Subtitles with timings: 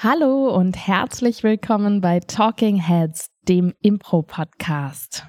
[0.00, 5.26] Hallo und herzlich willkommen bei Talking Heads, dem Impro-Podcast.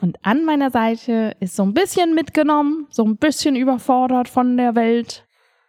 [0.00, 4.74] Und an meiner Seite ist so ein bisschen mitgenommen, so ein bisschen überfordert von der
[4.74, 5.26] Welt.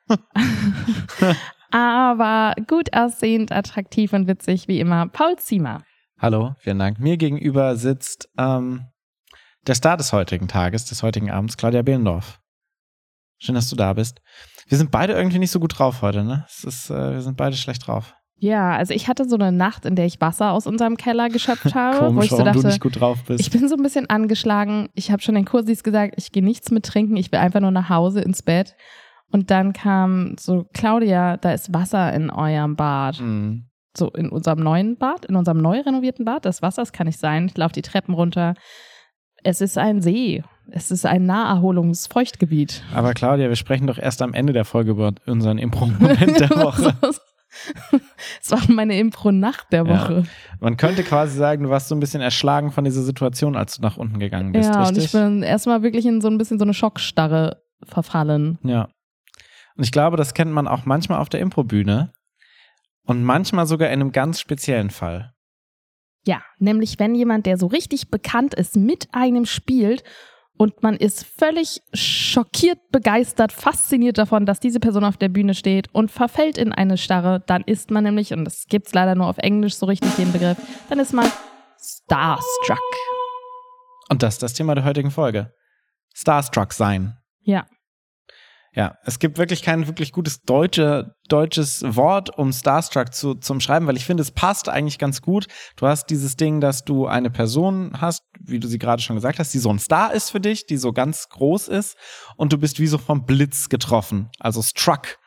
[1.72, 5.84] Aber gut aussehend, attraktiv und witzig wie immer, Paul Ziemer.
[6.18, 7.02] Hallo, vielen Dank.
[7.02, 8.86] Mir gegenüber sitzt ähm,
[9.68, 12.40] der Star des heutigen Tages, des heutigen Abends, Claudia Behlendorf.
[13.38, 14.22] Schön, dass du da bist.
[14.68, 16.46] Wir sind beide irgendwie nicht so gut drauf heute, ne?
[16.48, 18.14] Es ist, äh, wir sind beide schlecht drauf.
[18.38, 21.76] Ja, also ich hatte so eine Nacht, in der ich Wasser aus unserem Keller geschöpft
[21.76, 23.40] habe, Komisch, wo ich so dachte, du nicht gut drauf bist.
[23.40, 24.90] ich bin so ein bisschen angeschlagen.
[24.94, 27.72] Ich habe schon den Kursis gesagt, ich gehe nichts mit trinken, ich will einfach nur
[27.72, 28.76] nach Hause ins Bett.
[29.32, 33.22] Und dann kam so, Claudia, da ist Wasser in eurem Bad.
[33.22, 33.68] Mhm.
[33.96, 36.46] So in unserem neuen Bad, in unserem neu renovierten Bad.
[36.46, 37.48] Das Wasser, das kann nicht sein.
[37.48, 38.56] Ich laufe die Treppen runter.
[39.44, 40.44] Es ist ein See.
[40.70, 42.84] Es ist ein Naherholungsfeuchtgebiet.
[42.94, 46.96] Aber Claudia, wir sprechen doch erst am Ende der Folge über unseren Impro-Moment der Woche.
[48.42, 49.90] Es war meine Impro-Nacht der Ja.
[49.90, 50.24] Woche.
[50.62, 53.82] Man könnte quasi sagen, du warst so ein bisschen erschlagen von dieser Situation, als du
[53.82, 55.06] nach unten gegangen bist, Ja, und richtig?
[55.06, 58.58] ich bin erstmal wirklich in so ein bisschen so eine Schockstarre verfallen.
[58.64, 58.88] Ja.
[59.76, 62.14] Und ich glaube, das kennt man auch manchmal auf der Improbühne
[63.04, 65.34] und manchmal sogar in einem ganz speziellen Fall.
[66.26, 70.04] Ja, nämlich wenn jemand, der so richtig bekannt ist, mit einem spielt
[70.58, 75.88] und man ist völlig schockiert, begeistert, fasziniert davon, dass diese Person auf der Bühne steht
[75.94, 79.40] und verfällt in eine Starre, dann ist man nämlich, und das gibt's leider nur auf
[79.40, 80.58] Englisch so richtig den Begriff,
[80.90, 81.26] dann ist man
[81.80, 82.78] starstruck.
[84.10, 85.52] Und das ist das Thema der heutigen Folge.
[86.14, 87.18] Starstruck sein.
[87.42, 87.66] Ja.
[88.74, 93.86] Ja, es gibt wirklich kein wirklich gutes deutsche, deutsches Wort, um Starstruck zu, zum Schreiben,
[93.86, 95.48] weil ich finde, es passt eigentlich ganz gut.
[95.76, 99.40] Du hast dieses Ding, dass du eine Person hast, wie du sie gerade schon gesagt
[99.40, 101.98] hast, die so ein Star ist für dich, die so ganz groß ist
[102.38, 104.30] und du bist wie so vom Blitz getroffen.
[104.40, 105.18] Also struck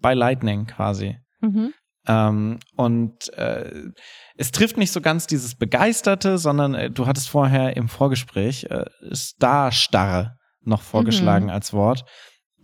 [0.00, 1.16] by lightning quasi.
[1.40, 1.74] Mhm.
[2.06, 3.92] Ähm, und äh,
[4.36, 8.84] es trifft nicht so ganz dieses Begeisterte, sondern äh, du hattest vorher im Vorgespräch äh,
[9.12, 12.04] Starstarre noch vorgeschlagen als Wort.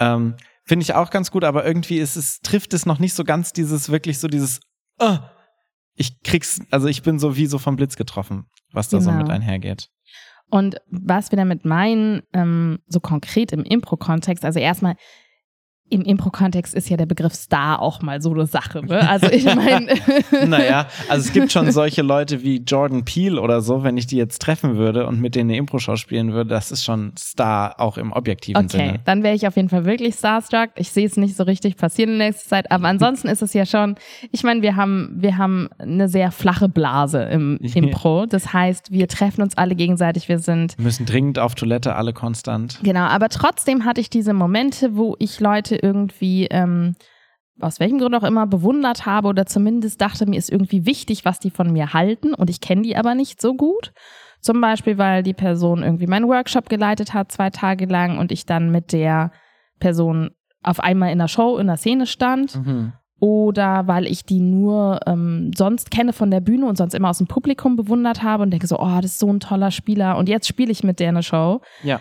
[0.00, 0.34] Ähm,
[0.64, 3.52] Finde ich auch ganz gut, aber irgendwie ist es, trifft es noch nicht so ganz
[3.52, 4.60] dieses, wirklich so dieses,
[4.98, 5.18] äh,
[5.94, 9.22] ich krieg's, also ich bin so wie so vom Blitz getroffen, was da so Genau.
[9.22, 9.88] mit einhergeht.
[10.48, 14.96] Und was wir damit meinen, ähm, so konkret im Impro-Kontext, also erstmal
[15.90, 18.84] im Impro-Kontext ist ja der Begriff Star auch mal so eine Sache.
[18.84, 19.08] Ne?
[19.08, 19.94] Also ich meine,
[20.46, 24.16] Naja, also es gibt schon solche Leute wie Jordan Peele oder so, wenn ich die
[24.16, 27.98] jetzt treffen würde und mit denen eine Impro-Show spielen würde, das ist schon Star auch
[27.98, 29.00] im objektiven Okay, Sinne.
[29.04, 30.70] dann wäre ich auf jeden Fall wirklich starstruck.
[30.76, 33.66] Ich sehe es nicht so richtig passieren in nächster Zeit, aber ansonsten ist es ja
[33.66, 33.96] schon,
[34.32, 37.58] ich meine, wir haben, wir haben eine sehr flache Blase im.
[37.74, 38.26] Impro.
[38.26, 42.12] Das heißt, wir treffen uns alle gegenseitig, wir sind Wir müssen dringend auf Toilette, alle
[42.12, 42.78] konstant.
[42.82, 46.94] Genau, aber trotzdem hatte ich diese Momente, wo ich Leute irgendwie, ähm,
[47.60, 51.38] aus welchem Grund auch immer, bewundert habe oder zumindest dachte, mir ist irgendwie wichtig, was
[51.40, 53.92] die von mir halten und ich kenne die aber nicht so gut.
[54.40, 58.46] Zum Beispiel, weil die Person irgendwie meinen Workshop geleitet hat, zwei Tage lang und ich
[58.46, 59.32] dann mit der
[59.78, 60.30] Person
[60.62, 62.92] auf einmal in der Show, in der Szene stand Mhm.
[63.18, 67.18] oder weil ich die nur ähm, sonst kenne von der Bühne und sonst immer aus
[67.18, 70.28] dem Publikum bewundert habe und denke so, oh, das ist so ein toller Spieler und
[70.28, 71.60] jetzt spiele ich mit der eine Show.
[71.82, 72.00] Ja.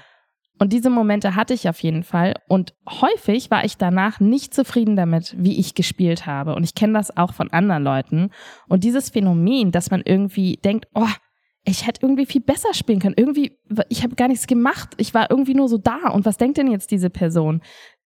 [0.60, 2.36] Und diese Momente hatte ich auf jeden Fall.
[2.48, 6.54] Und häufig war ich danach nicht zufrieden damit, wie ich gespielt habe.
[6.54, 8.30] Und ich kenne das auch von anderen Leuten.
[8.68, 11.08] Und dieses Phänomen, dass man irgendwie denkt, oh,
[11.64, 13.16] ich hätte irgendwie viel besser spielen können.
[13.18, 14.90] Irgendwie, ich habe gar nichts gemacht.
[14.98, 16.10] Ich war irgendwie nur so da.
[16.10, 17.62] Und was denkt denn jetzt diese Person?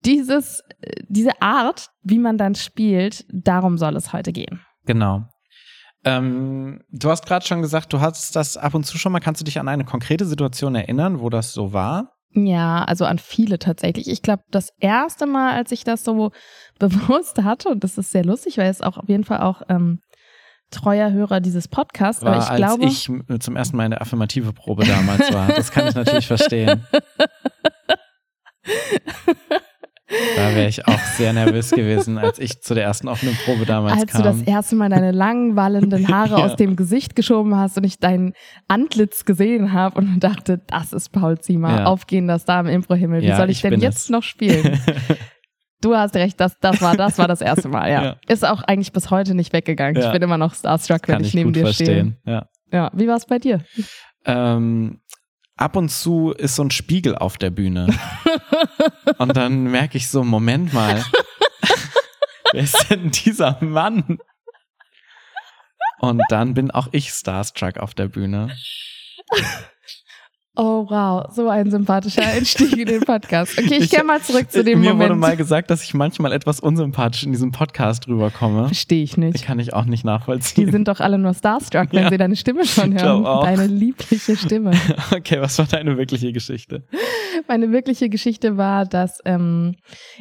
[0.05, 4.61] Dieses, äh, diese Art, wie man dann spielt, darum soll es heute gehen.
[4.84, 5.25] Genau.
[6.05, 9.21] Ähm, du hast gerade schon gesagt, du hattest das ab und zu schon mal.
[9.21, 12.13] Kannst du dich an eine konkrete Situation erinnern, wo das so war?
[12.34, 14.09] Ja, also an viele tatsächlich.
[14.09, 16.31] Ich glaube, das erste Mal, als ich das so
[16.78, 20.00] bewusst hatte, und das ist sehr lustig, weil es auch auf jeden Fall auch ähm,
[20.71, 22.84] treuer Hörer dieses Podcasts, War, aber ich als glaube.
[22.87, 25.48] ich m- zum ersten Mal in der affirmative Probe damals war.
[25.48, 26.86] Das kann ich natürlich verstehen.
[30.36, 34.00] Da wäre ich auch sehr nervös gewesen, als ich zu der ersten offenen Probe damals
[34.03, 34.22] als kam.
[34.22, 36.44] du das erste Mal deine langen, wallenden Haare Ja.
[36.47, 38.34] aus dem Gesicht geschoben hast und ich dein
[38.68, 41.84] Antlitz gesehen habe und dachte, das ist Paul Ziemer, Ja.
[41.86, 43.22] aufgehender Star im Impro-Himmel.
[43.22, 44.09] Wie Ja, soll ich, ich denn jetzt es.
[44.10, 44.78] noch spielen?
[45.84, 48.03] Du hast recht, das, das, war, das war das erste Mal, ja.
[48.04, 48.16] Ja.
[48.28, 50.00] Ist auch eigentlich bis heute nicht weggegangen.
[50.00, 50.06] Ja.
[50.06, 51.86] Ich bin immer noch starstruck, wenn ich, ich neben dir stehe.
[51.88, 52.16] verstehen.
[52.24, 52.47] Ja.
[52.70, 53.59] Ja, wie war es bei dir?
[54.24, 55.00] ähm,
[55.57, 57.89] ab und zu ist so ein Spiegel auf der Bühne.
[59.19, 61.04] und dann merke ich so, Moment mal,
[62.53, 64.19] wer ist denn dieser Mann?
[66.01, 68.54] Und dann bin auch ich Starstruck auf der Bühne.
[70.54, 73.59] Oh wow, so ein sympathischer Einstieg in den Podcast.
[73.59, 74.99] Okay, ich, ich gehe mal zurück zu dem mir Moment.
[74.99, 78.66] Mir wurde mal gesagt, dass ich manchmal etwas unsympathisch in diesem Podcast rüberkomme.
[78.66, 79.39] Verstehe ich nicht.
[79.41, 80.66] Die kann ich auch nicht nachvollziehen.
[80.66, 83.25] Die sind doch alle nur starstruck, wenn ja, sie deine Stimme schon hören.
[83.25, 83.45] Auch.
[83.45, 84.72] Deine liebliche Stimme.
[85.10, 86.84] Okay, was war deine wirkliche Geschichte?
[87.48, 89.77] Meine wirkliche Geschichte war, dass ähm,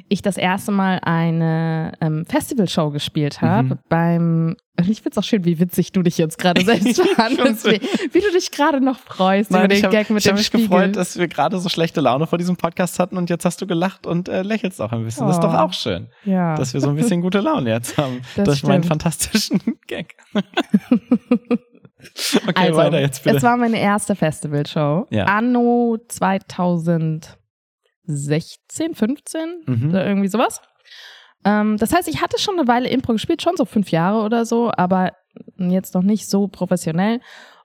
[0.09, 3.79] ich das erste Mal eine ähm, Festivalshow gespielt habe mhm.
[3.89, 7.81] beim ich finde es auch schön, wie witzig du dich jetzt gerade selbst behandelst, wie,
[8.12, 10.47] wie, du dich gerade noch freust Nein, über den hab, Gag mit ich dem Ich
[10.47, 13.45] habe mich gefreut, dass wir gerade so schlechte Laune vor diesem Podcast hatten und jetzt
[13.45, 15.25] hast du gelacht und äh, lächelst auch ein bisschen.
[15.25, 15.27] Oh.
[15.27, 15.57] Das ist doch oh.
[15.57, 16.56] auch schön, ja.
[16.56, 18.69] dass wir so ein bisschen gute Laune jetzt haben das durch stimmt.
[18.69, 20.15] meinen fantastischen Gag.
[22.48, 23.38] okay, also, weiter jetzt bitte.
[23.38, 25.07] Es war meine erste Festivalshow.
[25.09, 25.25] Ja.
[25.25, 27.36] Anno 2016,
[28.95, 29.89] 15 mhm.
[29.89, 30.62] oder irgendwie sowas.
[31.44, 34.45] Ähm, das heißt, ich hatte schon eine Weile Impro gespielt, schon so fünf Jahre oder
[34.45, 35.13] so, aber
[35.57, 37.19] jetzt noch nicht so professionell.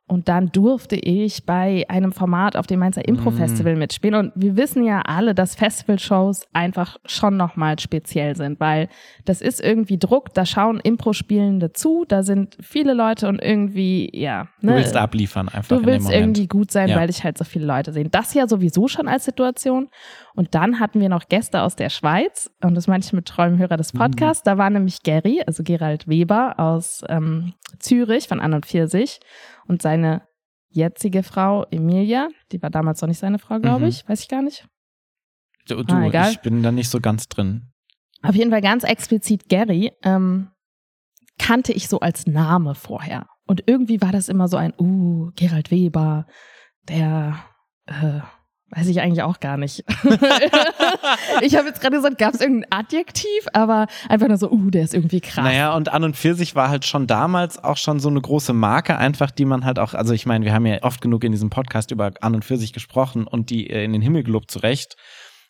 [0.08, 3.79] Und dann durfte ich bei einem Format auf dem Mainzer Impro-Festival mm.
[3.79, 4.14] mitspielen.
[4.14, 8.88] Und wir wissen ja alle, dass Festival-Shows einfach schon nochmal speziell sind, weil
[9.25, 14.47] das ist irgendwie Druck, da schauen Impro-Spielende zu, da sind viele Leute und irgendwie, ja.
[14.61, 15.76] Ne, du willst abliefern einfach.
[15.76, 16.97] Du willst irgendwie gut sein, ja.
[16.97, 18.09] weil dich halt so viele Leute sehen.
[18.12, 19.88] Das ja sowieso schon als Situation.
[20.37, 23.59] Und dann hatten wir noch Gäste aus der Schweiz, und das meine ich mit treuem
[23.59, 23.99] Hörer des mhm.
[23.99, 24.44] Podcasts.
[24.44, 24.49] Mm.
[24.49, 29.19] Da war nämlich Gary, also Gerald Weber aus ähm, Zürich von An und Pfirsich
[29.67, 30.23] und seine
[30.69, 33.88] jetzige Frau Emilia, die war damals noch nicht seine Frau, glaube mhm.
[33.88, 34.69] ich, weiß ich gar nicht.
[35.69, 37.73] Du, du ah, ich bin da nicht so ganz drin.
[38.23, 40.50] Auf jeden Fall ganz explizit Gary ähm,
[41.38, 43.27] kannte ich so als Name vorher.
[43.47, 46.27] Und irgendwie war das immer so ein, uh, Gerald Weber,
[46.88, 47.38] der
[47.87, 48.21] äh,
[48.71, 49.85] Weiß ich eigentlich auch gar nicht.
[51.41, 54.83] ich habe jetzt gerade gesagt, gab es irgendein Adjektiv, aber einfach nur so, uh, der
[54.83, 55.45] ist irgendwie krass.
[55.45, 58.53] Naja, und an und für sich war halt schon damals auch schon so eine große
[58.53, 61.31] Marke, einfach die man halt auch, also ich meine, wir haben ja oft genug in
[61.31, 64.51] diesem Podcast über an und für sich gesprochen und die äh, in den Himmel gelobt
[64.51, 64.97] zurecht.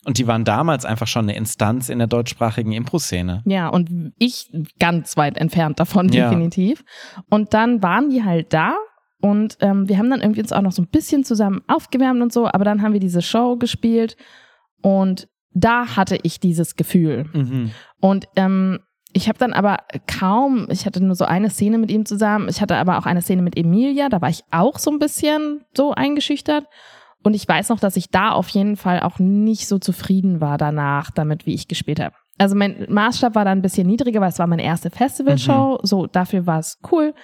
[0.04, 3.42] Und die waren damals einfach schon eine Instanz in der deutschsprachigen Impro-Szene.
[3.44, 6.84] Ja, und ich ganz weit entfernt davon, definitiv.
[7.16, 7.22] Ja.
[7.30, 8.76] Und dann waren die halt da
[9.20, 12.32] und ähm, wir haben dann irgendwie uns auch noch so ein bisschen zusammen aufgewärmt und
[12.32, 14.16] so, aber dann haben wir diese Show gespielt
[14.82, 17.24] und da hatte ich dieses Gefühl.
[17.32, 17.70] Mhm.
[18.00, 18.80] Und ähm,
[19.12, 22.60] ich habe dann aber kaum, ich hatte nur so eine Szene mit ihm zusammen, ich
[22.60, 25.92] hatte aber auch eine Szene mit Emilia, da war ich auch so ein bisschen so
[25.92, 26.66] eingeschüchtert.
[27.22, 30.58] Und ich weiß noch, dass ich da auf jeden Fall auch nicht so zufrieden war
[30.58, 32.14] danach, damit, wie ich gespielt habe.
[32.38, 35.78] Also mein Maßstab war da ein bisschen niedriger, weil es war meine erste Festivalshow.
[35.82, 35.86] Mhm.
[35.86, 37.14] So, dafür war es cool.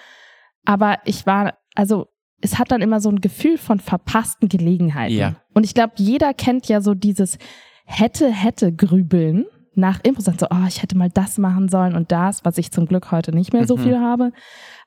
[0.65, 2.07] Aber ich war also
[2.41, 5.15] es hat dann immer so ein Gefühl von verpassten Gelegenheiten.
[5.15, 5.35] Ja.
[5.53, 7.37] Und ich glaube, jeder kennt ja so dieses
[7.85, 10.25] hätte, hätte Grübeln nach Infos.
[10.25, 13.33] So, oh, ich hätte mal das machen sollen und das, was ich zum Glück heute
[13.33, 13.81] nicht mehr so mhm.
[13.81, 14.31] viel habe.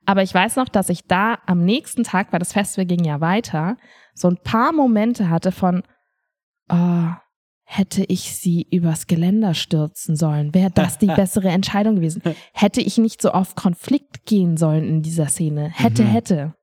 [0.05, 3.21] Aber ich weiß noch, dass ich da am nächsten Tag, weil das Festival ging ja
[3.21, 3.77] weiter,
[4.15, 5.83] so ein paar Momente hatte von,
[6.71, 7.09] oh,
[7.65, 10.55] hätte ich sie übers Geländer stürzen sollen?
[10.55, 12.23] Wäre das die bessere Entscheidung gewesen?
[12.53, 15.71] Hätte ich nicht so auf Konflikt gehen sollen in dieser Szene?
[15.75, 16.09] Hätte, mhm.
[16.09, 16.55] hätte.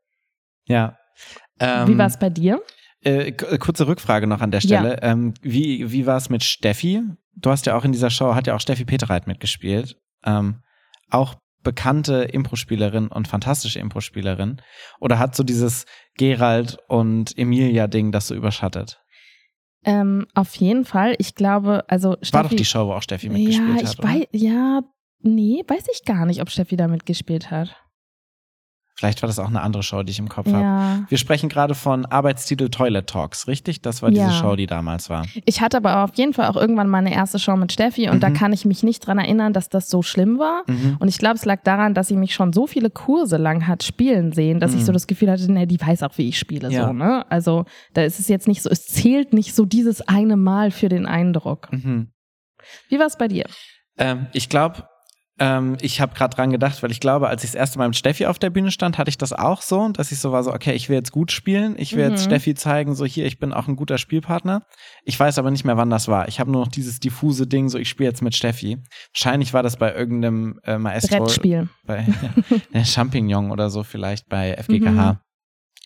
[0.66, 0.98] Ja.
[1.60, 2.62] Ähm, wie war es bei dir?
[3.04, 4.92] Äh, äh, kurze Rückfrage noch an der Stelle.
[5.02, 5.12] Ja.
[5.12, 7.02] Ähm, wie wie war es mit Steffi?
[7.36, 9.98] Du hast ja auch in dieser Show, hat ja auch Steffi Peterreit mitgespielt.
[10.26, 10.62] Ähm,
[11.10, 14.62] auch bekannte Impro-Spielerin und fantastische Impro-Spielerin.
[15.00, 15.86] Oder hat so dieses
[16.18, 19.02] Gerald und Emilia-Ding das so überschattet?
[19.86, 21.16] Ähm, auf jeden Fall.
[21.18, 22.34] Ich glaube, also Steffi.
[22.34, 24.04] War doch die Show, wo auch Steffi mitgespielt ja, ich hat.
[24.04, 24.82] Weiß, ja,
[25.20, 27.76] nee, weiß ich gar nicht, ob Steffi da mitgespielt hat.
[29.04, 30.54] Vielleicht war das auch eine andere Show, die ich im Kopf ja.
[30.54, 31.06] habe.
[31.10, 33.82] Wir sprechen gerade von Arbeitstitel Toilet Talks, richtig?
[33.82, 34.28] Das war ja.
[34.28, 35.26] diese Show, die damals war.
[35.44, 38.20] Ich hatte aber auf jeden Fall auch irgendwann meine erste Show mit Steffi und mhm.
[38.22, 40.64] da kann ich mich nicht dran erinnern, dass das so schlimm war.
[40.68, 40.96] Mhm.
[41.00, 43.84] Und ich glaube, es lag daran, dass sie mich schon so viele Kurse lang hat
[43.84, 44.78] spielen sehen, dass mhm.
[44.78, 46.72] ich so das Gefühl hatte, nee, die weiß auch, wie ich spiele.
[46.72, 46.88] Ja.
[46.88, 47.30] So, ne?
[47.30, 50.88] Also da ist es jetzt nicht so, es zählt nicht so dieses eine Mal für
[50.88, 51.68] den Eindruck.
[51.74, 52.08] Mhm.
[52.88, 53.48] Wie war es bei dir?
[53.98, 54.88] Ähm, ich glaube,
[55.44, 57.98] ähm, ich habe gerade dran gedacht, weil ich glaube, als ich das erste Mal mit
[57.98, 60.54] Steffi auf der Bühne stand, hatte ich das auch so, dass ich so war so,
[60.54, 62.12] okay, ich will jetzt gut spielen, ich will mhm.
[62.12, 64.66] jetzt Steffi zeigen, so hier, ich bin auch ein guter Spielpartner.
[65.04, 66.30] Ich weiß aber nicht mehr, wann das war.
[66.30, 68.78] Ich habe nur noch dieses diffuse Ding, so ich spiele jetzt mit Steffi.
[69.14, 71.18] Wahrscheinlich war das bei irgendeinem äh, Maestro.
[71.18, 71.68] Brettspiel.
[71.86, 72.08] Bei
[72.74, 75.14] ja, Champignon oder so vielleicht bei FGKH.
[75.14, 75.18] Mhm.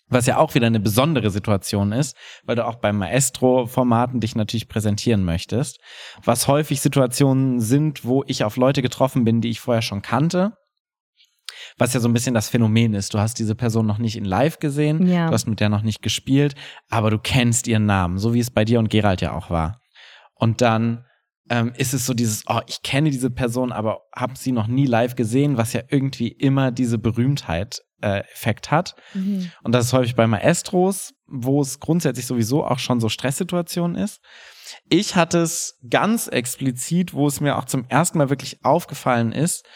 [0.08, 4.68] Was ja auch wieder eine besondere Situation ist, weil du auch beim Maestro-Formaten dich natürlich
[4.68, 5.80] präsentieren möchtest.
[6.24, 10.52] Was häufig Situationen sind, wo ich auf Leute getroffen bin, die ich vorher schon kannte.
[11.76, 13.14] Was ja so ein bisschen das Phänomen ist.
[13.14, 15.28] Du hast diese Person noch nicht in live gesehen, ja.
[15.28, 16.54] du hast mit der noch nicht gespielt,
[16.88, 19.80] aber du kennst ihren Namen, so wie es bei dir und Gerald ja auch war.
[20.34, 21.04] Und dann
[21.50, 24.86] ähm, ist es so dieses, oh, ich kenne diese Person, aber habe sie noch nie
[24.86, 28.94] live gesehen, was ja irgendwie immer diese Berühmtheit äh, Effekt hat.
[29.14, 29.50] Mhm.
[29.62, 34.20] Und das ist häufig bei Maestros, wo es grundsätzlich sowieso auch schon so Stresssituationen ist.
[34.88, 39.66] Ich hatte es ganz explizit, wo es mir auch zum ersten Mal wirklich aufgefallen ist,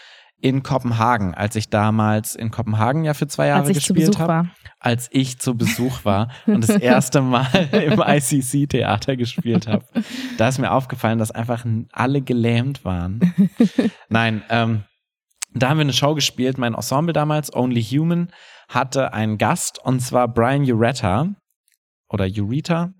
[0.43, 4.51] in Kopenhagen, als ich damals in Kopenhagen ja für zwei Jahre gespielt habe.
[4.81, 9.85] Als ich zu Besuch war und das erste Mal im ICC-Theater gespielt habe.
[10.39, 13.33] Da ist mir aufgefallen, dass einfach alle gelähmt waren.
[14.09, 14.83] Nein, ähm,
[15.55, 16.59] da haben wir eine Show gespielt.
[16.59, 18.33] Mein Ensemble damals, Only Human,
[18.69, 21.29] hatte einen Gast und zwar Brian Ureta
[22.09, 22.93] oder Ureta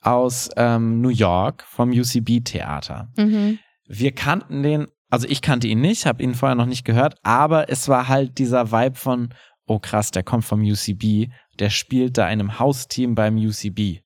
[0.00, 3.08] aus ähm, New York vom UCB Theater.
[3.18, 3.58] Mhm.
[3.86, 7.68] Wir kannten den, also ich kannte ihn nicht, habe ihn vorher noch nicht gehört, aber
[7.68, 9.34] es war halt dieser Vibe von,
[9.66, 14.02] oh krass, der kommt vom UCB, der spielt da in einem Hausteam beim UCB,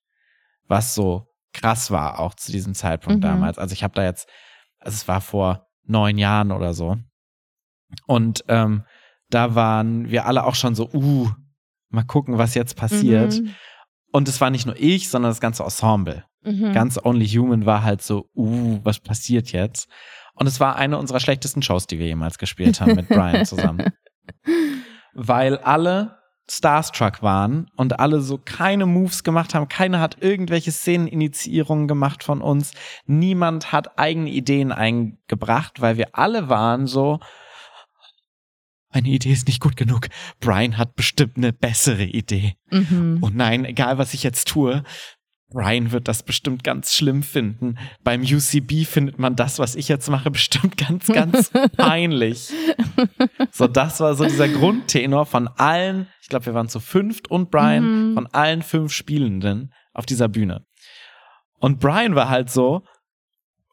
[0.67, 3.29] was so krass war auch zu diesem Zeitpunkt mhm.
[3.29, 3.59] damals.
[3.59, 4.29] Also ich habe da jetzt,
[4.81, 6.97] also es war vor neun Jahren oder so.
[8.07, 8.85] Und ähm,
[9.31, 11.31] da waren wir alle auch schon so, uh,
[11.91, 13.41] mal gucken, was jetzt passiert.
[13.41, 13.55] Mhm.
[14.11, 16.25] Und es war nicht nur ich, sondern das ganze Ensemble.
[16.43, 16.73] Mhm.
[16.73, 19.89] Ganz Only Human war halt so, uh, was passiert jetzt?
[20.35, 23.93] Und es war eine unserer schlechtesten Shows, die wir jemals gespielt haben mit Brian zusammen.
[25.15, 26.19] Weil alle
[26.51, 29.69] Starstruck waren und alle so keine Moves gemacht haben.
[29.69, 32.73] Keiner hat irgendwelche Szeneninitiierungen gemacht von uns.
[33.07, 37.21] Niemand hat eigene Ideen eingebracht, weil wir alle waren so,
[38.93, 40.09] meine Idee ist nicht gut genug.
[40.39, 42.57] Brian hat bestimmt eine bessere Idee.
[42.71, 43.19] Mhm.
[43.23, 44.85] Und nein, egal was ich jetzt tue,
[45.51, 47.79] Brian wird das bestimmt ganz schlimm finden.
[48.03, 52.51] Beim UCB findet man das, was ich jetzt mache, bestimmt ganz, ganz peinlich.
[53.53, 57.51] so, das war so dieser Grundtenor von allen, ich glaube, wir waren zu fünft und
[57.51, 58.15] Brian, mhm.
[58.15, 60.65] von allen fünf Spielenden auf dieser Bühne.
[61.61, 62.83] Und Brian war halt so,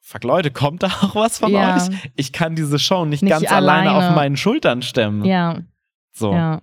[0.02, 1.78] fuck Leute, kommt da auch was von ja.
[1.78, 1.90] euch?
[2.16, 3.90] Ich kann diese Show nicht, nicht ganz alleine.
[3.92, 4.10] alleine.
[4.10, 5.26] auf meinen Schultern stemmen.
[5.26, 5.60] Ja.
[6.12, 6.34] So.
[6.34, 6.62] Ja.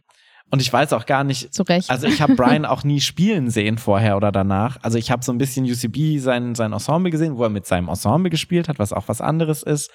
[0.51, 1.91] Und ich weiß auch gar nicht, Zu Recht.
[1.91, 4.79] also ich habe Brian auch nie spielen sehen vorher oder danach.
[4.83, 7.89] Also ich habe so ein bisschen UCB sein, sein Ensemble gesehen, wo er mit seinem
[7.89, 9.91] Ensemble gespielt hat, was auch was anderes ist.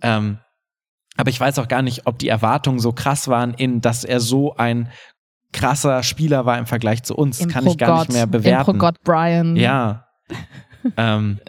[0.00, 0.38] Ähm,
[1.16, 4.20] aber ich weiß auch gar nicht, ob die Erwartungen so krass waren, in dass er
[4.20, 4.90] so ein
[5.52, 7.40] krasser Spieler war im Vergleich zu uns.
[7.40, 8.70] Impro Kann ich gar nicht mehr bewerten.
[8.70, 9.56] Impro Gott Brian.
[9.56, 10.06] Ja.
[10.96, 11.40] ähm,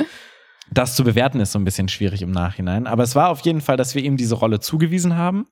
[0.71, 2.87] das zu bewerten ist so ein bisschen schwierig im Nachhinein.
[2.87, 5.45] Aber es war auf jeden Fall, dass wir ihm diese Rolle zugewiesen haben.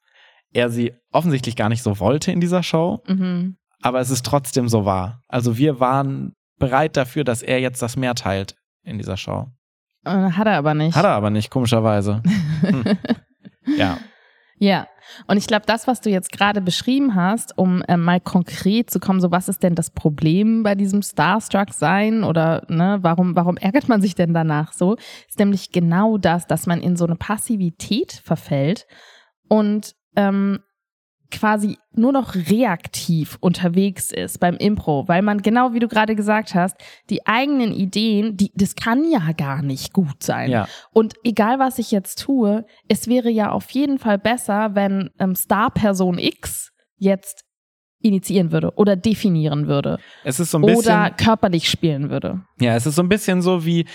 [0.54, 3.04] Er sie offensichtlich gar nicht so wollte in dieser Show.
[3.08, 3.58] Mhm.
[3.82, 5.22] Aber es ist trotzdem so wahr.
[5.28, 9.48] Also wir waren bereit dafür, dass er jetzt das mehr teilt in dieser Show.
[10.06, 10.96] Äh, hat er aber nicht.
[10.96, 12.22] Hat er aber nicht, komischerweise.
[12.62, 12.84] Hm.
[13.78, 14.00] Ja.
[14.60, 14.88] Ja,
[15.28, 19.00] und ich glaube, das, was du jetzt gerade beschrieben hast, um äh, mal konkret zu
[19.00, 23.88] kommen, so was ist denn das Problem bei diesem Starstruck-Sein oder ne, warum, warum ärgert
[23.88, 24.96] man sich denn danach so,
[25.28, 28.88] ist nämlich genau das, dass man in so eine Passivität verfällt
[29.48, 30.60] und ähm,
[31.32, 36.56] quasi nur noch reaktiv unterwegs ist beim Impro, weil man genau wie du gerade gesagt
[36.56, 36.76] hast,
[37.10, 40.50] die eigenen Ideen, die das kann ja gar nicht gut sein.
[40.50, 40.68] Ja.
[40.92, 45.36] Und egal was ich jetzt tue, es wäre ja auf jeden Fall besser, wenn ähm,
[45.36, 47.44] Star-Person X jetzt
[48.00, 50.00] initiieren würde oder definieren würde.
[50.24, 52.42] Es ist so ein bisschen oder körperlich spielen würde.
[52.60, 53.86] Ja, es ist so ein bisschen so wie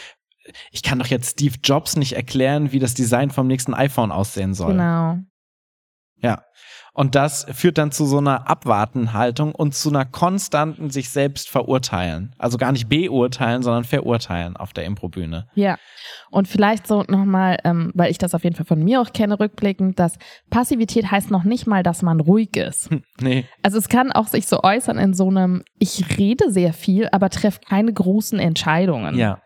[0.72, 4.54] ich kann doch jetzt Steve Jobs nicht erklären, wie das Design vom nächsten iPhone aussehen
[4.54, 4.72] soll.
[4.72, 5.18] Genau.
[6.22, 6.42] Ja.
[6.94, 12.34] Und das führt dann zu so einer Abwartenhaltung und zu einer konstanten sich selbst verurteilen.
[12.36, 15.48] Also gar nicht beurteilen, sondern verurteilen auf der Improbühne.
[15.54, 15.78] Ja.
[16.30, 19.40] Und vielleicht so nochmal, ähm, weil ich das auf jeden Fall von mir auch kenne,
[19.40, 20.18] rückblickend, dass
[20.50, 22.90] Passivität heißt noch nicht mal, dass man ruhig ist.
[22.90, 23.46] Hm, nee.
[23.62, 27.30] Also es kann auch sich so äußern in so einem, ich rede sehr viel, aber
[27.30, 29.16] treffe keine großen Entscheidungen.
[29.16, 29.40] Ja.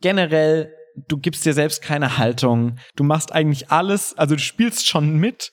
[0.00, 0.70] Generell
[1.08, 2.78] du gibst dir selbst keine Haltung.
[2.96, 5.52] Du machst eigentlich alles, also du spielst schon mit,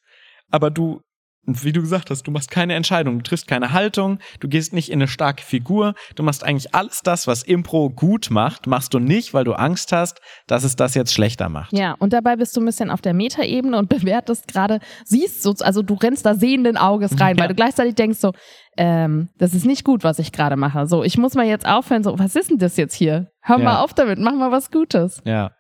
[0.52, 1.02] aber du
[1.46, 4.90] wie du gesagt hast, du machst keine Entscheidung, du triffst keine Haltung, du gehst nicht
[4.90, 9.00] in eine starke Figur, du machst eigentlich alles das, was Impro gut macht, machst du
[9.00, 11.74] nicht, weil du Angst hast, dass es das jetzt schlechter macht.
[11.74, 15.54] Ja, und dabei bist du ein bisschen auf der Metaebene und bewertest gerade, siehst so,
[15.60, 17.44] also du rennst da sehenden Auges rein, ja.
[17.44, 18.32] weil du gleichzeitig denkst so,
[18.78, 20.88] ähm, das ist nicht gut, was ich gerade mache.
[20.88, 23.28] So, ich muss mal jetzt aufhören, so, was ist denn das jetzt hier?
[23.42, 23.64] Hör ja.
[23.64, 25.22] mal auf damit, mach mal was Gutes.
[25.26, 25.52] Ja.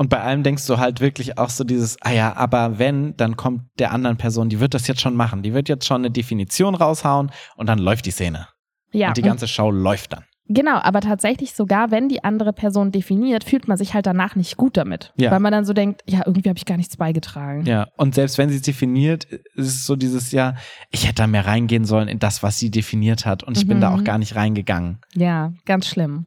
[0.00, 3.36] Und bei allem denkst du halt wirklich auch so dieses, ah ja, aber wenn, dann
[3.36, 5.42] kommt der anderen Person, die wird das jetzt schon machen.
[5.42, 8.48] Die wird jetzt schon eine Definition raushauen und dann läuft die Szene.
[8.92, 9.08] Ja.
[9.08, 10.24] Und die ganze Show läuft dann.
[10.48, 14.56] Genau, aber tatsächlich sogar, wenn die andere Person definiert, fühlt man sich halt danach nicht
[14.56, 15.12] gut damit.
[15.18, 15.32] Ja.
[15.32, 17.66] Weil man dann so denkt, ja, irgendwie habe ich gar nichts beigetragen.
[17.66, 20.54] Ja, und selbst wenn sie es definiert, ist es so dieses, ja,
[20.90, 23.68] ich hätte da mehr reingehen sollen in das, was sie definiert hat und ich mhm.
[23.68, 25.00] bin da auch gar nicht reingegangen.
[25.14, 26.24] Ja, ganz schlimm.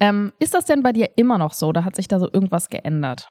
[0.00, 2.68] Ähm, ist das denn bei dir immer noch so oder hat sich da so irgendwas
[2.68, 3.28] geändert?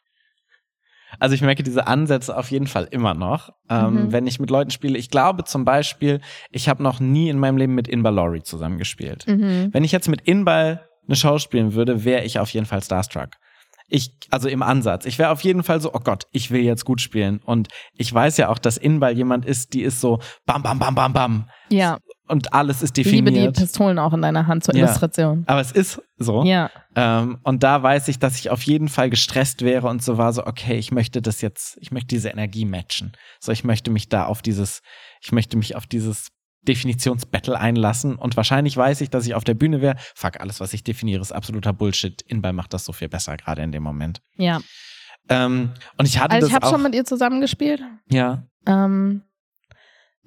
[1.20, 4.12] Also ich merke diese Ansätze auf jeden Fall immer noch, ähm, Mhm.
[4.14, 4.98] wenn ich mit Leuten spiele.
[4.98, 9.28] Ich glaube zum Beispiel, ich habe noch nie in meinem Leben mit Inbal Laurie zusammengespielt.
[9.28, 9.70] Mhm.
[9.74, 13.32] Wenn ich jetzt mit Inbal eine Show spielen würde, wäre ich auf jeden Fall starstruck.
[13.90, 15.06] Ich, also im Ansatz.
[15.06, 17.42] Ich wäre auf jeden Fall so, oh Gott, ich will jetzt gut spielen.
[17.44, 20.96] Und ich weiß ja auch, dass Inbal jemand ist, die ist so bam, bam, bam,
[20.96, 21.50] bam, bam.
[21.70, 21.98] Ja,
[22.28, 23.58] Und alles ist ich liebe definiert.
[23.58, 24.86] die Pistolen auch in deiner Hand zur Ja.
[24.86, 25.44] Illustration.
[25.48, 26.44] Aber es ist so.
[26.44, 30.18] Ja, Ähm, und da weiß ich, dass ich auf jeden Fall gestresst wäre und so
[30.18, 33.12] war so, okay, ich möchte das jetzt, ich möchte diese Energie matchen.
[33.40, 34.82] So, ich möchte mich da auf dieses,
[35.22, 36.30] ich möchte mich auf dieses
[36.68, 39.96] Definitionsbattle einlassen und wahrscheinlich weiß ich, dass ich auf der Bühne wäre.
[40.16, 42.22] Fuck, alles, was ich definiere, ist absoluter Bullshit.
[42.22, 44.22] Inbal macht das so viel besser, gerade in dem Moment.
[44.38, 44.60] ja.
[45.30, 47.82] Ähm, und ich hatte Also ich habe schon mit ihr zusammengespielt.
[48.10, 48.44] ja.
[48.66, 49.22] Ähm,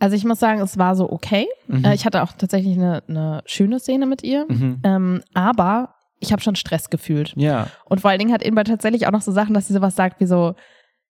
[0.01, 1.47] also ich muss sagen, es war so okay.
[1.69, 1.85] Mhm.
[1.85, 4.47] Äh, ich hatte auch tatsächlich eine, eine schöne Szene mit ihr.
[4.49, 4.81] Mhm.
[4.85, 7.33] Ähm, aber ich habe schon Stress gefühlt.
[7.37, 7.69] Ja.
[7.85, 10.21] Und vor allen Dingen hat Inbal tatsächlich auch noch so Sachen, dass sie sowas sagt
[10.21, 10.55] wie so,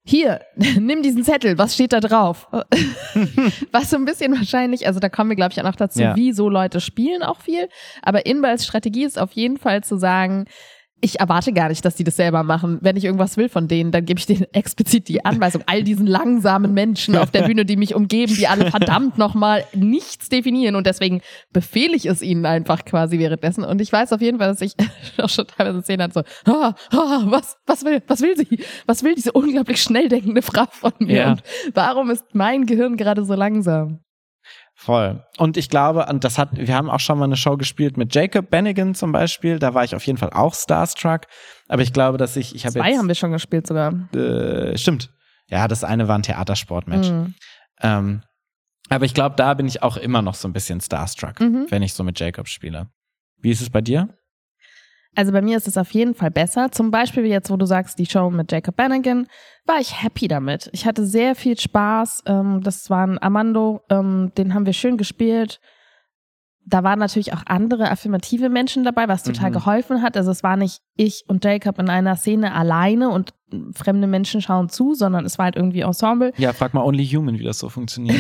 [0.07, 2.49] hier, nimm diesen Zettel, was steht da drauf?
[3.73, 6.17] was so ein bisschen wahrscheinlich, also da kommen wir, glaube ich, auch noch dazu, Ja.
[6.17, 7.69] wie so Leute spielen auch viel.
[8.03, 10.45] Aber Inbals Strategie ist auf jeden Fall zu sagen,
[11.05, 12.79] ich erwarte gar nicht, dass die das selber machen.
[12.81, 15.63] Wenn ich irgendwas will von denen, dann gebe ich denen explizit die Anweisung.
[15.67, 20.31] All diesen langsamen Menschen auf der Bühne, die mich umgeben, die alle verdammt nochmal nichts
[20.31, 20.77] definieren.
[20.77, 21.21] Und deswegen
[21.53, 23.65] befehle ich es ihnen einfach quasi währenddessen.
[23.65, 24.75] Und ich weiß auf jeden Fall, dass ich
[25.19, 28.65] auch schon teilweise Szenen hatte, so, ah, ah, was, was will, was will sie?
[28.87, 31.17] Was will diese unglaublich schnell denkende Frau von mir?
[31.17, 31.31] Ja.
[31.33, 31.43] Und
[31.75, 34.04] warum ist mein Gehirn gerade so langsam?
[34.77, 35.25] Voll.
[35.39, 38.15] Und ich glaube, und das hat, wir haben auch schon mal eine Show gespielt mit
[38.15, 39.59] Jacob Bennigan zum Beispiel.
[39.59, 41.23] Da war ich auf jeden Fall auch starstruck.
[41.69, 43.93] Aber ich glaube, dass ich, ich habe Zwei jetzt, haben wir schon gespielt sogar.
[44.15, 45.11] äh, stimmt.
[45.49, 47.09] Ja, das eine war ein Theatersportmatch.
[47.09, 47.35] Mhm.
[47.83, 48.23] Ähm,
[48.89, 51.67] aber ich glaube, da bin ich auch immer noch so ein bisschen starstruck, Mhm.
[51.71, 52.89] wenn ich so mit Jacob spiele.
[53.39, 54.09] Wie ist es bei dir?
[55.17, 56.73] Also bei mir ist es auf jeden Fall besser.
[56.73, 59.27] Zum Beispiel jetzt, wo du sagst, die Show mit Jacob Bannigan,
[59.67, 60.69] war ich happy damit.
[60.73, 62.25] Ich hatte sehr viel Spaß.
[62.27, 65.61] Ähm, das war ein Amando, ähm, den haben wir schön gespielt.
[66.67, 69.55] Da waren natürlich auch andere affirmative Menschen dabei, was total Mhm.
[69.55, 70.17] geholfen hat.
[70.17, 73.35] Also es war nicht ich und Jacob in einer Szene alleine und
[73.75, 76.33] fremde Menschen schauen zu, sondern es war halt irgendwie Ensemble.
[76.39, 78.17] Ja, frag mal Only Human, wie das so funktioniert.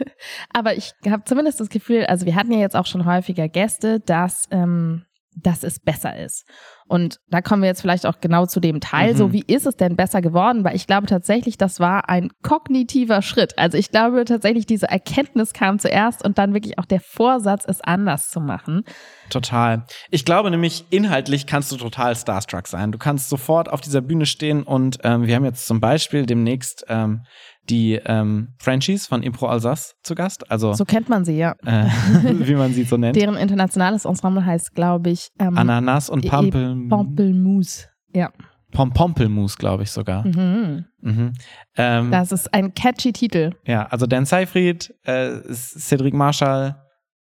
[0.54, 3.98] Aber ich habe zumindest das Gefühl, also wir hatten ja jetzt auch schon häufiger Gäste,
[4.00, 5.02] dass, ähm,
[5.36, 6.46] dass es besser ist.
[6.86, 9.12] Und da kommen wir jetzt vielleicht auch genau zu dem Teil.
[9.12, 9.16] Mhm.
[9.16, 10.64] So, wie ist es denn besser geworden?
[10.64, 13.56] Weil ich glaube tatsächlich, das war ein kognitiver Schritt.
[13.56, 17.80] Also ich glaube tatsächlich, diese Erkenntnis kam zuerst und dann wirklich auch der Vorsatz, es
[17.80, 18.82] anders zu machen.
[19.30, 19.84] Total.
[20.10, 22.90] Ich glaube nämlich, inhaltlich kannst du total starstruck sein.
[22.90, 26.84] Du kannst sofort auf dieser Bühne stehen und ähm, wir haben jetzt zum Beispiel demnächst
[26.88, 27.22] ähm,
[27.70, 30.50] die ähm, Frenchies von Impro Alsace zu Gast.
[30.50, 31.54] Also, So kennt man sie, ja.
[31.64, 31.84] äh,
[32.48, 33.16] wie man sie so nennt.
[33.16, 37.86] Deren internationales Ensemble heißt, glaube ich, ähm, Ananas und E- Pampel Pampelmousse.
[38.14, 38.30] Ja.
[38.72, 40.24] Pompompelmus, glaube ich sogar.
[40.26, 40.84] Mhm.
[41.00, 41.32] Mhm.
[41.76, 43.50] Ähm, Das ist ein catchy Titel.
[43.66, 46.76] ja, also Dan Seyfried, äh, Cedric Marshall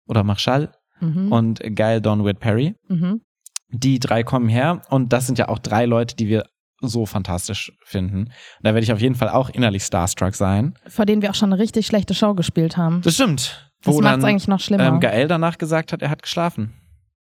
[0.08, 1.30] oder Marshall Mhm.
[1.30, 2.74] und Gail Donwit Perry.
[2.88, 3.20] Mhm.
[3.68, 6.46] Die drei kommen her und das sind ja auch drei Leute, die wir
[6.80, 8.30] so fantastisch finden.
[8.62, 10.74] Da werde ich auf jeden Fall auch innerlich starstruck sein.
[10.88, 13.00] vor denen wir auch schon eine richtig schlechte Show gespielt haben.
[13.02, 13.70] Das stimmt.
[13.82, 14.86] Das Wo macht es eigentlich noch schlimmer.
[14.86, 16.74] ähm, Gael danach gesagt hat, er hat geschlafen.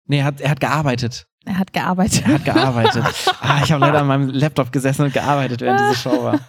[0.07, 1.27] Nee, er hat, er hat gearbeitet.
[1.45, 2.25] er hat gearbeitet.
[2.27, 3.05] Er hat gearbeitet.
[3.41, 6.41] ah, ich habe leider an meinem Laptop gesessen und gearbeitet, während diese Show war.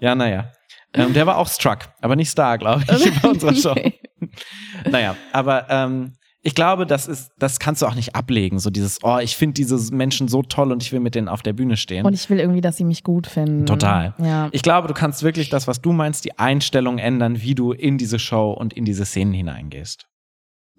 [0.00, 0.50] Ja, naja.
[0.94, 3.74] Ähm, der war auch struck, aber nicht star, glaube ich, bei unserer Show.
[4.90, 8.58] Naja, aber ähm, ich glaube, das ist, das kannst du auch nicht ablegen.
[8.58, 11.42] So dieses, oh, ich finde diese Menschen so toll und ich will mit denen auf
[11.42, 12.04] der Bühne stehen.
[12.04, 13.64] Und ich will irgendwie, dass sie mich gut finden.
[13.64, 14.14] Total.
[14.18, 14.48] Ja.
[14.50, 17.96] Ich glaube, du kannst wirklich das, was du meinst, die Einstellung ändern, wie du in
[17.96, 20.06] diese Show und in diese Szenen hineingehst.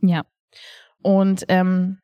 [0.01, 0.23] Ja.
[1.01, 1.99] Und ähm,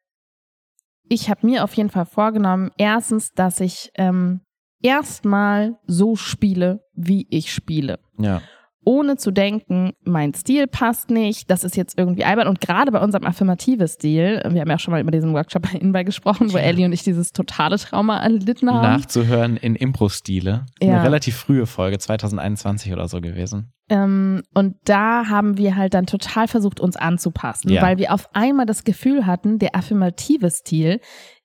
[1.10, 4.40] ich habe mir auf jeden Fall vorgenommen, erstens, dass ich ähm,
[4.82, 8.00] erstmal so spiele, wie ich spiele.
[8.18, 8.42] Ja.
[8.86, 12.48] Ohne zu denken, mein Stil passt nicht, das ist jetzt irgendwie albern.
[12.48, 15.64] Und gerade bei unserem affirmativen Stil, wir haben ja auch schon mal über diesen Workshop
[15.72, 16.58] bei Inbay gesprochen, wo.
[16.58, 18.82] Ellie und ich dieses totale Trauma erlitten haben.
[19.00, 20.66] Nachzuhören in Impro-Stile.
[20.82, 20.94] Ja.
[20.94, 23.74] Eine relativ frühe Folge, 2021 oder so gewesen.
[23.90, 27.82] Ähm, und da haben wir halt dann total versucht, uns anzupassen, Ja.
[27.82, 31.00] weil wir auf einmal das Gefühl hatten, der affirmative Stil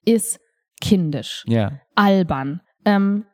[0.05, 0.39] ist
[0.81, 1.79] kindisch, Ja.
[1.95, 3.25] albern, ähm,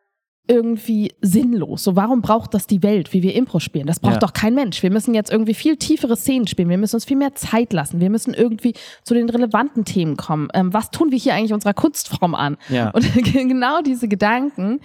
[0.48, 1.84] irgendwie sinnlos.
[1.84, 3.88] So, warum braucht das die Welt, wie wir Impro spielen?
[3.88, 4.20] Das braucht Ja.
[4.20, 4.82] doch kein Mensch.
[4.84, 6.70] Wir müssen jetzt irgendwie viel tiefere Szenen spielen.
[6.70, 8.00] Wir müssen uns viel mehr Zeit lassen.
[8.02, 8.74] Wir müssen irgendwie
[9.04, 10.50] zu den relevanten Themen kommen.
[10.54, 12.58] Ähm, was tun wir hier eigentlich unserer Kunstform an?
[12.70, 12.90] Ja.
[12.90, 14.80] Und genau diese Gedanken,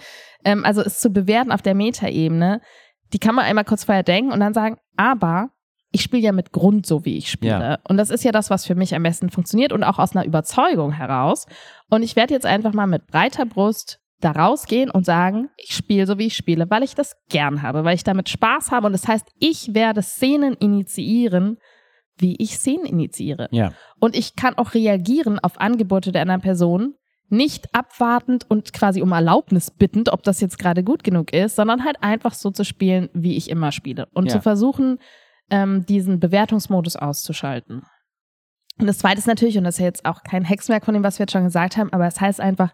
[0.45, 2.61] ähm, also es zu bewerten auf der Metaebene,
[3.13, 5.49] die kann man einmal kurz vorher denken und dann sagen, aber
[5.91, 7.51] ich spiele ja mit Grund so, wie ich spiele.
[7.59, 7.79] Ja.
[7.87, 10.25] Und das ist ja das, was für mich am besten funktioniert und auch aus einer
[10.25, 11.45] Überzeugung heraus.
[11.89, 16.07] Und ich werde jetzt einfach mal mit breiter Brust da rausgehen und sagen, ich spiele
[16.07, 18.87] so, wie ich spiele, weil ich das gern habe, weil ich damit Spaß habe.
[18.87, 21.57] Und das heißt, ich werde Szenen initiieren,
[22.17, 23.47] wie ich Szenen initiiere.
[23.51, 23.73] Ja.
[23.99, 26.95] Und ich kann auch reagieren auf Angebote der anderen Person,
[27.29, 31.83] nicht abwartend und quasi um Erlaubnis bittend, ob das jetzt gerade gut genug ist, sondern
[31.83, 34.07] halt einfach so zu spielen, wie ich immer spiele.
[34.13, 34.33] Und Ja.
[34.33, 34.99] zu versuchen,
[35.49, 37.83] ähm, diesen Bewertungsmodus auszuschalten.
[38.79, 41.03] Und das zweite ist natürlich, und das ist ja jetzt auch kein Hexenwerk von dem,
[41.03, 42.71] was wir jetzt schon gesagt haben, aber es heißt einfach,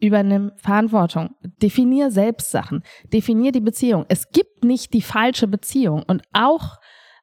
[0.00, 1.34] übernimm Verantwortung.
[1.62, 2.82] Definier selbst Sachen.
[3.12, 4.04] Definier die Beziehung.
[4.08, 6.02] Es gibt nicht die falsche Beziehung.
[6.06, 6.78] Und auch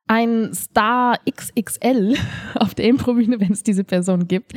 [0.07, 2.15] ein Star XXL
[2.55, 4.53] auf der Improbühne, wenn es diese Person gibt,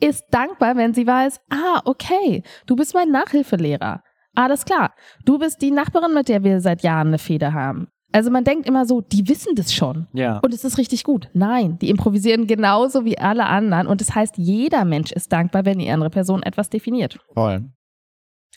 [0.00, 4.02] ist dankbar, wenn sie weiß, ah, okay, du bist mein Nachhilfelehrer.
[4.34, 4.94] Alles klar.
[5.24, 7.88] Du bist die Nachbarin, mit der wir seit Jahren eine Feder haben.
[8.16, 10.06] Also man denkt immer so, die wissen das schon.
[10.14, 10.38] Ja.
[10.38, 11.28] Und es ist richtig gut.
[11.34, 13.86] Nein, die improvisieren genauso wie alle anderen.
[13.86, 17.18] Und das heißt, jeder Mensch ist dankbar, wenn die andere Person etwas definiert.
[17.34, 17.68] Voll.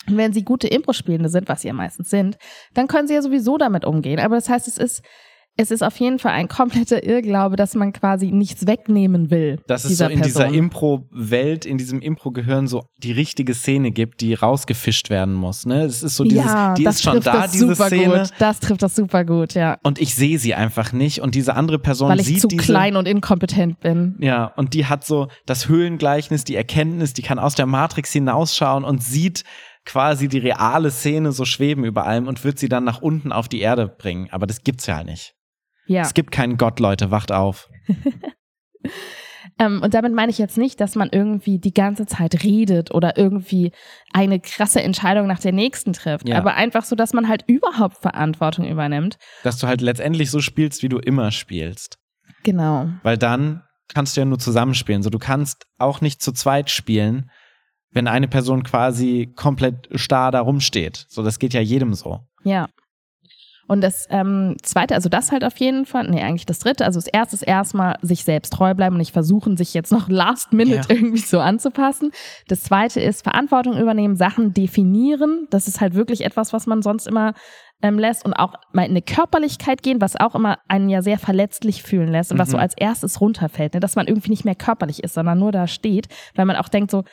[0.08, 2.38] Und wenn sie gute Impro-Spielende sind, was sie ja meistens sind,
[2.74, 4.22] dann können sie ja sowieso damit umgehen.
[4.22, 5.04] Aber das heißt, es ist,
[5.60, 9.60] es ist auf jeden Fall ein kompletter Irrglaube, dass man quasi nichts wegnehmen will.
[9.68, 10.58] Dass es dieser so in dieser Person.
[10.58, 15.66] Impro-Welt, in diesem Impro-Gehirn so die richtige Szene gibt, die rausgefischt werden muss.
[15.66, 15.84] Ne?
[15.84, 18.20] Es ist so dieses, ja, die das ist schon da, das diese super Szene.
[18.20, 18.30] gut.
[18.40, 19.78] Das trifft das super gut, ja.
[19.84, 21.20] Und ich sehe sie einfach nicht.
[21.20, 22.64] Und diese andere Person Weil ich sieht zu diese.
[22.64, 24.16] klein und inkompetent bin.
[24.22, 28.86] Ja, und die hat so das Höhlengleichnis, die Erkenntnis, die kann aus der Matrix hinausschauen
[28.86, 29.44] und sieht
[29.84, 33.50] quasi die reale Szene so schweben über allem und wird sie dann nach unten auf
[33.50, 34.30] die Erde bringen.
[34.32, 35.34] Aber das gibt's ja nicht.
[35.90, 36.02] Ja.
[36.04, 37.70] Es gibt keinen Gott, Leute, wacht auf.
[39.58, 43.18] Ähm, und damit meine ich jetzt nicht, dass man irgendwie die ganze Zeit redet oder
[43.18, 43.74] irgendwie
[44.14, 46.38] eine krasse Entscheidung nach der nächsten trifft, Ja.
[46.38, 49.18] aber einfach so, dass man halt überhaupt Verantwortung übernimmt.
[49.44, 51.98] Dass du halt letztendlich so spielst, wie du immer spielst.
[52.44, 52.88] Genau.
[53.04, 55.04] Weil dann kannst du ja nur zusammenspielen.
[55.04, 57.30] So, du kannst auch nicht zu zweit spielen,
[57.92, 61.06] wenn eine Person quasi komplett starr da rumsteht.
[61.10, 62.20] So, das geht ja jedem so.
[62.44, 62.70] Ja.
[63.70, 66.98] Und das ähm, zweite, also das halt auf jeden Fall, nee, eigentlich das dritte, also
[67.00, 70.52] das erste ist erstmal sich selbst treu bleiben und nicht versuchen, sich jetzt noch last
[70.54, 70.96] minute Ja.
[70.96, 72.12] irgendwie so anzupassen.
[72.48, 75.48] Das zweite ist Verantwortung übernehmen, Sachen definieren.
[75.52, 77.34] Das ist halt wirklich etwas, was man sonst immer
[77.82, 81.18] ähm, lässt und auch mal in eine Körperlichkeit gehen, was auch immer einen ja sehr
[81.20, 82.64] verletzlich fühlen lässt und was so Mhm.
[82.64, 83.80] als erstes runterfällt, ne?
[83.80, 86.92] dass man irgendwie nicht mehr körperlich ist, sondern nur da steht, weil man auch denkt
[86.92, 87.04] so,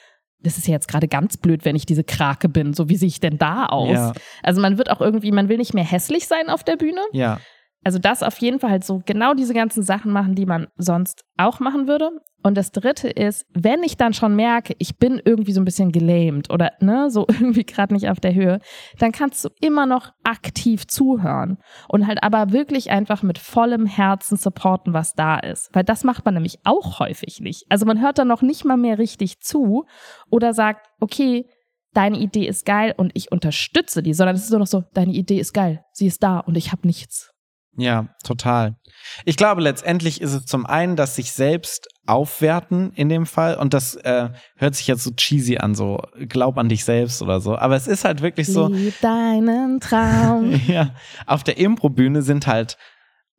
[0.40, 2.72] das ist ja jetzt gerade ganz blöd, wenn ich diese Krake bin.
[2.74, 3.90] So, wie sehe ich denn da aus?
[3.90, 4.12] Ja.
[4.42, 7.00] Also man wird auch irgendwie, man will nicht mehr hässlich sein auf der Bühne.
[7.12, 7.40] Ja.
[7.86, 11.24] Also das auf jeden Fall halt so genau diese ganzen Sachen machen, die man sonst
[11.36, 12.10] auch machen würde.
[12.42, 15.92] Und das dritte ist, wenn ich dann schon merke, ich bin irgendwie so ein bisschen
[15.92, 18.58] gelähmt oder ne, so irgendwie gerade nicht auf der Höhe,
[18.98, 24.36] dann kannst du immer noch aktiv zuhören und halt aber wirklich einfach mit vollem Herzen
[24.36, 25.70] supporten, was da ist.
[25.72, 27.66] Weil das macht man nämlich auch häufig nicht.
[27.68, 29.84] Also man hört dann noch nicht mal mehr richtig zu
[30.28, 31.48] oder sagt, okay,
[31.92, 35.12] deine Idee ist geil und ich unterstütze die, sondern es ist nur noch so, deine
[35.12, 37.30] Idee ist geil, sie ist da und ich habe nichts.
[37.76, 38.76] Ja, total.
[39.24, 43.74] Ich glaube, letztendlich ist es zum einen, dass sich selbst aufwerten in dem Fall und
[43.74, 47.56] das äh, hört sich jetzt so cheesy an, so glaub an dich selbst oder so,
[47.56, 50.60] aber es ist halt wirklich so, Lieb deinen Traum.
[50.66, 50.94] ja,
[51.26, 52.78] auf der Improbühne sind halt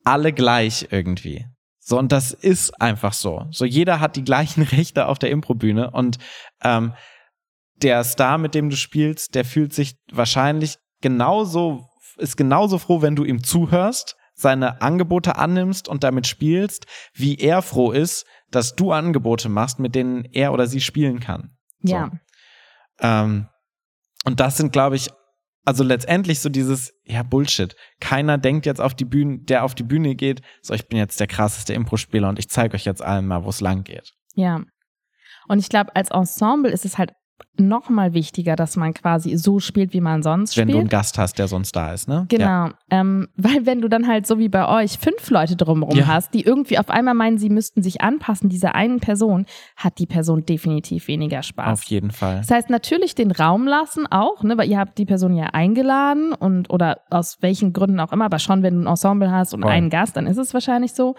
[0.04, 1.46] alle gleich irgendwie.
[1.80, 3.46] So, und das ist einfach so.
[3.52, 6.18] So, jeder hat die gleichen Rechte auf der Improbühne und
[6.62, 6.94] ähm,
[7.82, 11.86] der Star, mit dem du spielst, der fühlt sich wahrscheinlich genauso,
[12.18, 17.62] ist genauso froh, wenn du ihm zuhörst, seine Angebote annimmst und damit spielst, wie er
[17.62, 21.58] froh ist, dass du Angebote machst, mit denen er oder sie spielen kann.
[21.82, 21.96] So.
[21.96, 22.12] Ja.
[23.00, 23.48] Ähm,
[24.26, 25.10] und das sind, glaube ich,
[25.66, 27.76] also letztendlich so dieses, ja, Bullshit.
[28.00, 31.20] Keiner denkt jetzt auf die Bühne, der auf die Bühne geht, so, ich bin jetzt
[31.20, 34.14] der krasseste Impro-Spieler und ich zeige euch jetzt allen mal, wo es lang geht.
[34.36, 34.62] Ja.
[35.48, 37.14] Und ich glaube, als Ensemble ist es halt
[37.60, 40.92] noch mal wichtiger, dass man quasi so spielt, wie man sonst Wenn du einen spielt.
[40.92, 42.26] Gast hast, der sonst da ist, ne?
[42.30, 42.74] Genau, Ja.
[42.92, 46.06] ähm, weil wenn du dann halt so wie bei euch fünf Leute drumherum Ja.
[46.08, 49.46] hast, die irgendwie auf einmal meinen, sie müssten sich anpassen, dieser einen Person,
[49.76, 51.80] hat die Person definitiv weniger Spaß.
[51.80, 52.38] Auf jeden Fall.
[52.38, 56.34] Das heißt natürlich den Raum lassen auch, ne, weil ihr habt die Person ja eingeladen
[56.34, 59.62] und oder aus welchen Gründen auch immer, aber schon wenn du ein Ensemble hast und
[59.64, 59.72] Voll.
[59.72, 61.16] einen Gast, dann ist es wahrscheinlich so,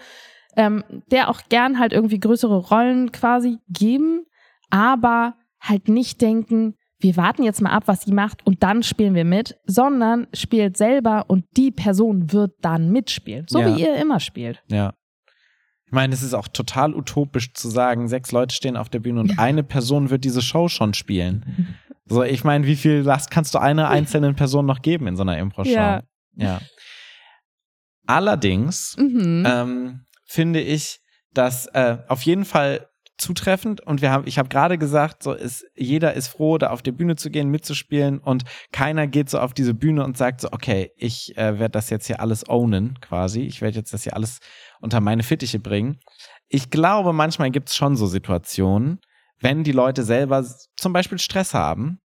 [0.55, 4.23] ähm, der auch gern halt irgendwie größere Rollen quasi geben,
[4.69, 9.15] aber halt nicht denken, wir warten jetzt mal ab, was sie macht und dann spielen
[9.15, 13.75] wir mit, sondern spielt selber und die Person wird dann mitspielen, so Ja.
[13.77, 14.61] wie ihr immer spielt.
[14.69, 14.93] Ja.
[15.85, 19.21] Ich meine, es ist auch total utopisch zu sagen, sechs Leute stehen auf der Bühne
[19.21, 21.75] und eine Person wird diese Show schon spielen.
[22.11, 25.21] So, ich meine, wie viel Last kannst du einer einzelnen Person noch geben in so
[25.21, 25.69] einer Impro-Show?
[25.69, 26.01] Ja.
[26.35, 26.59] Ja.
[28.07, 29.45] Allerdings Mhm.
[29.47, 30.99] ähm, finde ich
[31.33, 32.87] das äh, auf jeden Fall
[33.19, 36.81] zutreffend und wir haben, ich habe gerade gesagt, so ist jeder ist froh, da auf
[36.81, 40.49] die Bühne zu gehen, mitzuspielen und keiner geht so auf diese Bühne und sagt so,
[40.51, 44.15] okay, ich äh, werde das jetzt hier alles ownen, quasi, ich werde jetzt das hier
[44.15, 44.39] alles
[44.81, 45.99] unter meine Fittiche bringen.
[46.47, 48.99] Ich glaube, manchmal gibt es schon so Situationen,
[49.39, 50.45] wenn die Leute selber
[50.77, 51.99] zum Beispiel Stress haben.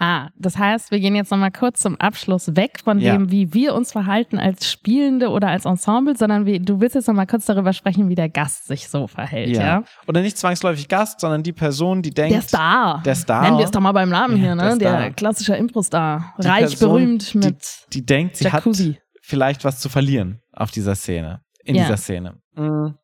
[0.00, 3.12] Ah, das heißt, wir gehen jetzt nochmal kurz zum Abschluss weg von Ja.
[3.12, 7.08] dem, wie wir uns verhalten als Spielende oder als Ensemble, sondern wie, du willst jetzt
[7.08, 9.84] nochmal kurz darüber sprechen, wie der Gast sich so verhält, ja?
[10.08, 13.02] Oder nicht zwangsläufig Gast, sondern die Person, die denkt, Der Star.
[13.04, 13.42] Der Star.
[13.42, 14.78] Nennen wir es doch mal beim Namen Ja, hier, der ne?
[14.78, 15.10] Der, Star.
[15.10, 16.34] klassische Impro-Star.
[16.42, 18.94] Die Reich, Person, berühmt mit die denkt, sie Jacuzzi.
[18.94, 21.82] hat vielleicht was zu verlieren auf dieser Szene, in Ja.
[21.82, 22.36] dieser Szene.
[22.56, 22.94] Mhm.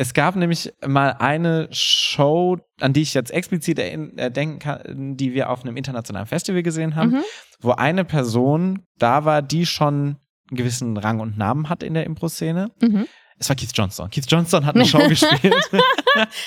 [0.00, 5.34] Es gab nämlich mal eine Show, an die ich jetzt explizit äh, denken kann, die
[5.34, 7.22] wir auf einem internationalen Festival gesehen haben, Mhm.
[7.60, 10.16] wo eine Person da war, die schon
[10.50, 12.70] einen gewissen Rang und Namen hat in der Impro-Szene.
[12.80, 13.06] Mhm.
[13.40, 14.08] Es war Keith Johnston.
[14.10, 15.54] Keith Johnston hat eine Show gespielt.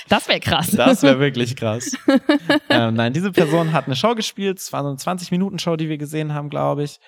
[0.10, 0.72] Das wäre krass.
[0.72, 1.92] Das wäre wirklich krass.
[2.70, 4.60] ähm, nein, diese Person hat eine Show gespielt.
[4.60, 7.00] Es war so eine 20-Minuten-Show, die wir gesehen haben, glaube ich.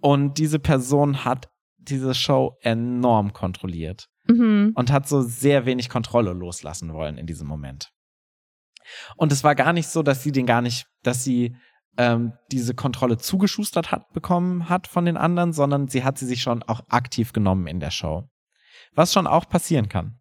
[0.00, 1.48] Und diese Person hat
[1.90, 4.72] diese Show enorm kontrolliert mhm.
[4.74, 7.90] und hat so sehr wenig Kontrolle loslassen wollen in diesem Moment.
[9.16, 11.56] Und es war gar nicht so, dass sie den gar nicht, dass sie
[11.96, 16.40] ähm, diese Kontrolle zugeschustert hat bekommen hat von den anderen, sondern sie hat sie sich
[16.40, 18.28] schon auch aktiv genommen in der Show.
[18.94, 20.18] Was schon auch passieren kann.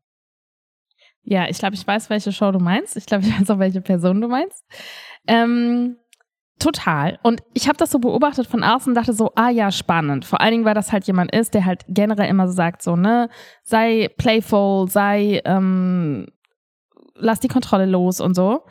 [1.21, 2.95] Ja, ich glaube, ich weiß, welche Show du meinst.
[2.95, 4.65] Ich glaube, ich weiß auch, welche Person du meinst.
[5.27, 5.97] Ähm,
[6.59, 7.19] total.
[7.23, 10.25] Und ich habe das so beobachtet von außen und dachte so, ah ja, spannend.
[10.25, 12.95] Vor allen Dingen, weil das halt jemand ist, der halt generell immer so sagt, so,
[12.95, 13.29] ne,
[13.63, 16.27] sei playful, sei, ähm,
[17.15, 18.63] lass die Kontrolle los und so.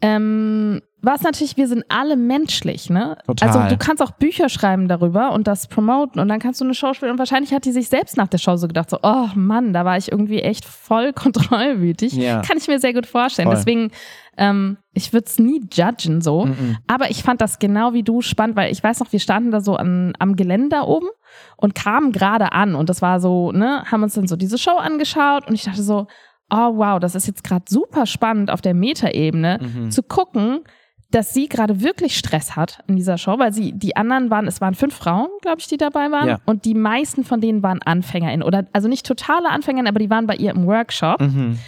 [0.00, 3.18] Ähm, was natürlich, wir sind alle menschlich, ne?
[3.26, 3.48] Total.
[3.48, 6.74] Also du kannst auch Bücher schreiben darüber und das promoten und dann kannst du eine
[6.74, 9.26] Show spielen und wahrscheinlich hat die sich selbst nach der Show so gedacht, so, oh
[9.36, 12.14] Mann, da war ich irgendwie echt voll kontrollwütig.
[12.14, 12.42] Ja.
[12.42, 13.46] Kann ich mir sehr gut vorstellen.
[13.46, 13.56] Voll.
[13.56, 13.90] Deswegen,
[14.36, 16.46] ähm, ich würde es nie judgen so.
[16.46, 16.78] Mhm.
[16.88, 19.60] Aber ich fand das genau wie du spannend, weil ich weiß noch, wir standen da
[19.60, 21.08] so an, am Gelände da oben
[21.56, 24.76] und kamen gerade an und das war so, ne, haben uns dann so diese Show
[24.76, 26.06] angeschaut und ich dachte so,
[26.50, 29.90] oh wow, das ist jetzt gerade super spannend auf der Metaebene Mhm.
[29.90, 30.60] zu gucken,
[31.10, 34.60] dass sie gerade wirklich Stress hat in dieser Show, weil sie, die anderen waren, es
[34.60, 36.38] waren fünf Frauen, glaube ich, die dabei waren Ja.
[36.44, 40.26] und die meisten von denen waren AnfängerInnen oder, also nicht totale AnfängerInnen, aber die waren
[40.26, 41.58] bei ihr im Workshop Mhm.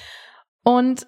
[0.63, 1.07] und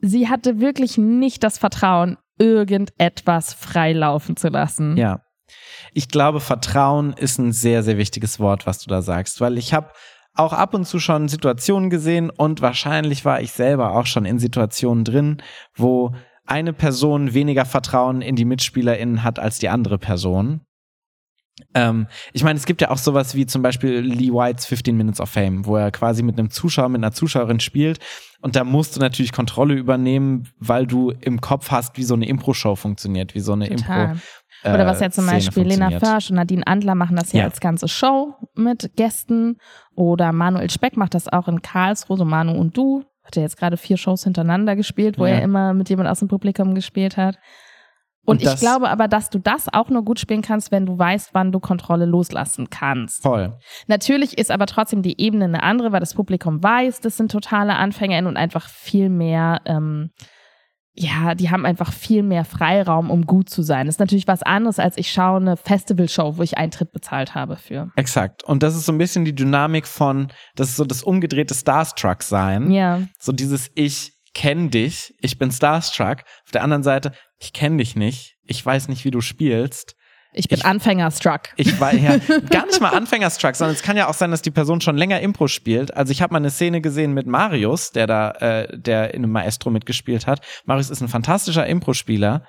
[0.00, 4.96] sie hatte wirklich nicht das Vertrauen, irgendetwas freilaufen zu lassen.
[4.96, 5.20] Ja.
[5.92, 9.72] Ich glaube, Vertrauen ist ein sehr, sehr wichtiges Wort, was du da sagst, weil ich
[9.72, 9.90] habe
[10.34, 14.38] auch ab und zu schon Situationen gesehen und wahrscheinlich war ich selber auch schon in
[14.38, 15.42] Situationen drin,
[15.76, 16.12] wo
[16.46, 20.60] eine Person weniger Vertrauen in die MitspielerInnen hat als die andere Person.
[21.74, 25.20] Ähm, ich meine, es gibt ja auch sowas wie zum Beispiel Lee Whites 15 Minutes
[25.20, 27.98] of Fame, wo er quasi mit einem Zuschauer, mit einer Zuschauerin spielt
[28.42, 32.28] und da musst du natürlich Kontrolle übernehmen, weil du im Kopf hast, wie so eine
[32.28, 34.10] Impro-Show funktioniert, wie so eine Total.
[34.10, 34.20] Impro.
[34.64, 35.98] Oder was ja zum Szene Beispiel Lena.
[35.98, 37.44] Försch und Nadine Andler machen das ja, Ja.
[37.46, 39.58] als ganze Show mit Gästen.
[39.94, 43.04] Oder Manuel Speck macht das auch in Karlsruhe, so Manu und du.
[43.26, 45.34] Hat er jetzt gerade vier Shows hintereinander gespielt, wo Ja.
[45.34, 47.36] er immer mit jemand aus dem Publikum gespielt hat.
[48.24, 50.84] Und, Und ich das- glaube aber, dass du das auch nur gut spielen kannst, wenn
[50.86, 53.22] du weißt, wann du Kontrolle loslassen kannst.
[53.22, 53.56] Voll.
[53.86, 57.76] Natürlich ist aber trotzdem die Ebene eine andere, weil das Publikum weiß, das sind totale
[57.76, 60.10] AnfängerInnen und einfach viel mehr, ähm,
[60.98, 63.86] ja, die haben einfach viel mehr Freiraum, um gut zu sein.
[63.86, 67.56] Das ist natürlich was anderes, als ich schaue eine Festivalshow, wo ich Eintritt bezahlt habe
[67.56, 67.90] für.
[67.96, 68.44] Exakt.
[68.44, 72.22] Und das ist so ein bisschen die Dynamik von, das ist so das umgedrehte Starstruck
[72.22, 72.70] sein.
[72.70, 76.22] Ja, So dieses Ich kenn dich, ich bin Starstruck.
[76.44, 79.96] Auf der anderen Seite, ich kenn dich nicht, ich weiß nicht, wie du spielst.
[80.36, 81.48] Ich bin Anfängerstruck.
[81.56, 82.18] Ich war ja
[82.50, 85.20] gar nicht mal Anfängerstruck, sondern es kann ja auch sein, dass die Person schon länger
[85.20, 85.96] Impro spielt.
[85.96, 89.32] Also ich habe mal eine Szene gesehen mit Marius, der da, äh, der in einem
[89.32, 90.40] Maestro mitgespielt hat.
[90.66, 92.44] Marius ist ein fantastischer Impro-Spieler,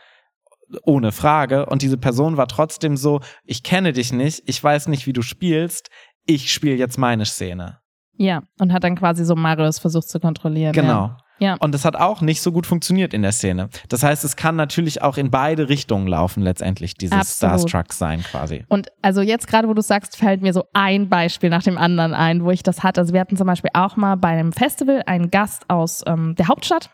[0.84, 1.66] ohne Frage.
[1.68, 5.22] Und diese Person war trotzdem so: Ich kenne dich nicht, ich weiß nicht, wie du
[5.22, 5.90] spielst.
[6.26, 7.80] Ich spiele jetzt meine Szene.
[8.18, 10.74] Ja, und hat dann quasi so Marius versucht zu kontrollieren.
[10.74, 10.90] Genau.
[10.90, 11.18] Ja.
[11.60, 13.70] Und das hat auch nicht so gut funktioniert in der Szene.
[13.90, 17.60] Das heißt, es kann natürlich auch in beide Richtungen laufen, letztendlich, dieses Absolut.
[17.70, 18.66] Starstruck sein quasi.
[18.70, 22.14] Und also jetzt gerade, wo du sagst, fällt mir so ein Beispiel nach dem anderen
[22.14, 23.02] ein, wo ich das hatte.
[23.02, 26.48] Also wir hatten zum Beispiel auch mal bei einem Festival einen Gast aus ähm, der
[26.48, 26.90] Hauptstadt.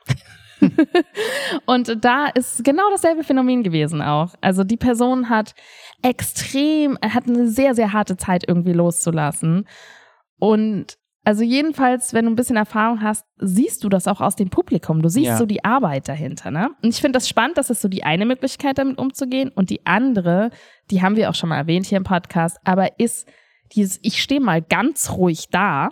[1.66, 4.34] Und da ist genau dasselbe Phänomen gewesen auch.
[4.42, 5.56] Also die Person hat
[6.02, 9.68] extrem, hat eine sehr, sehr harte Zeit irgendwie loszulassen.
[10.40, 14.50] Und also jedenfalls, wenn du ein bisschen Erfahrung hast, siehst du das auch aus dem
[14.50, 15.02] Publikum.
[15.02, 15.38] Du siehst Ja.
[15.38, 16.70] so die Arbeit dahinter, ne?
[16.82, 19.50] Und ich finde das spannend, das ist so die eine Möglichkeit, damit umzugehen.
[19.50, 20.50] Und die andere,
[20.92, 23.28] die haben wir auch schon mal erwähnt hier im Podcast, aber ist
[23.74, 25.90] dieses, ich stehe mal ganz ruhig da,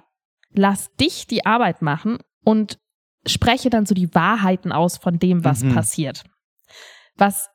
[0.53, 2.77] lass dich die Arbeit machen und
[3.25, 5.73] spreche dann so die Wahrheiten aus von dem, was Mhm.
[5.75, 6.23] passiert.
[7.15, 7.49] Was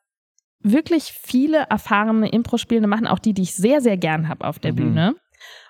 [0.61, 4.71] wirklich viele erfahrene Impro-Spielende machen, auch die, die ich sehr, sehr gern habe auf der
[4.71, 4.75] Mhm.
[4.77, 5.15] Bühne.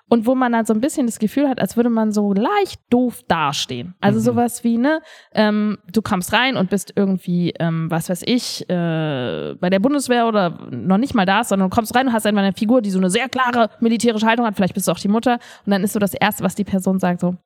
[0.08, 2.80] Und wo man dann so ein bisschen das Gefühl hat, als würde man so leicht
[2.90, 3.94] doof dastehen.
[4.00, 4.24] Also Mhm.
[4.24, 9.54] sowas wie, ne, ähm, du kommst rein und bist irgendwie, ähm, was weiß ich, äh,
[9.60, 12.40] bei der Bundeswehr oder noch nicht mal da, sondern du kommst rein und hast einfach
[12.42, 14.56] eine Figur, die so eine sehr klare militärische Haltung hat.
[14.56, 15.38] Vielleicht bist du auch die Mutter.
[15.66, 17.36] Und dann ist so das Erste, was die Person sagt, so,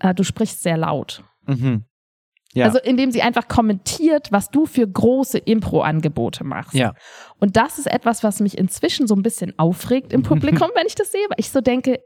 [0.00, 1.22] äh, du sprichst sehr laut.
[1.46, 1.84] Mhm.
[2.52, 2.66] Ja.
[2.66, 6.74] Also indem sie einfach kommentiert, was du für große Impro-Angebote machst.
[6.74, 6.94] Ja.
[7.38, 10.96] Und das ist etwas, was mich inzwischen so ein bisschen aufregt im Publikum, wenn ich
[10.96, 12.00] das sehe, weil ich so denke,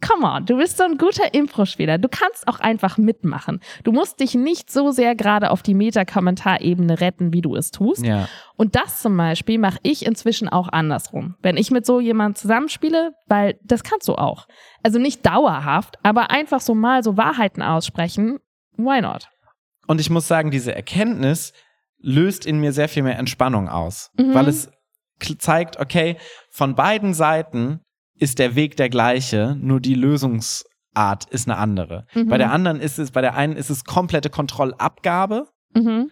[0.00, 1.98] come on, du bist so ein guter Impro-Spieler.
[1.98, 3.60] Du kannst auch einfach mitmachen.
[3.84, 8.04] Du musst dich nicht so sehr gerade auf die Meta-Kommentarebene retten, wie du es tust.
[8.04, 8.28] Ja.
[8.56, 11.34] Und das zum Beispiel mache ich inzwischen auch andersrum.
[11.42, 14.46] Wenn ich mit so jemandem zusammenspiele, weil das kannst du auch.
[14.82, 18.38] Also nicht dauerhaft, aber einfach so mal so Wahrheiten aussprechen.
[18.76, 19.28] Why not?
[19.88, 21.52] Und ich muss sagen, diese Erkenntnis
[21.98, 24.34] löst in mir sehr viel mehr Entspannung aus, Mhm.
[24.34, 24.70] weil es
[25.38, 26.16] zeigt, okay,
[26.50, 27.80] von beiden Seiten
[28.14, 32.06] ist der Weg der gleiche, nur die Lösungsart ist eine andere.
[32.14, 32.28] Mhm.
[32.28, 35.48] Bei der anderen ist es, bei der einen ist es komplette Kontrollabgabe.
[35.74, 36.10] Mhm.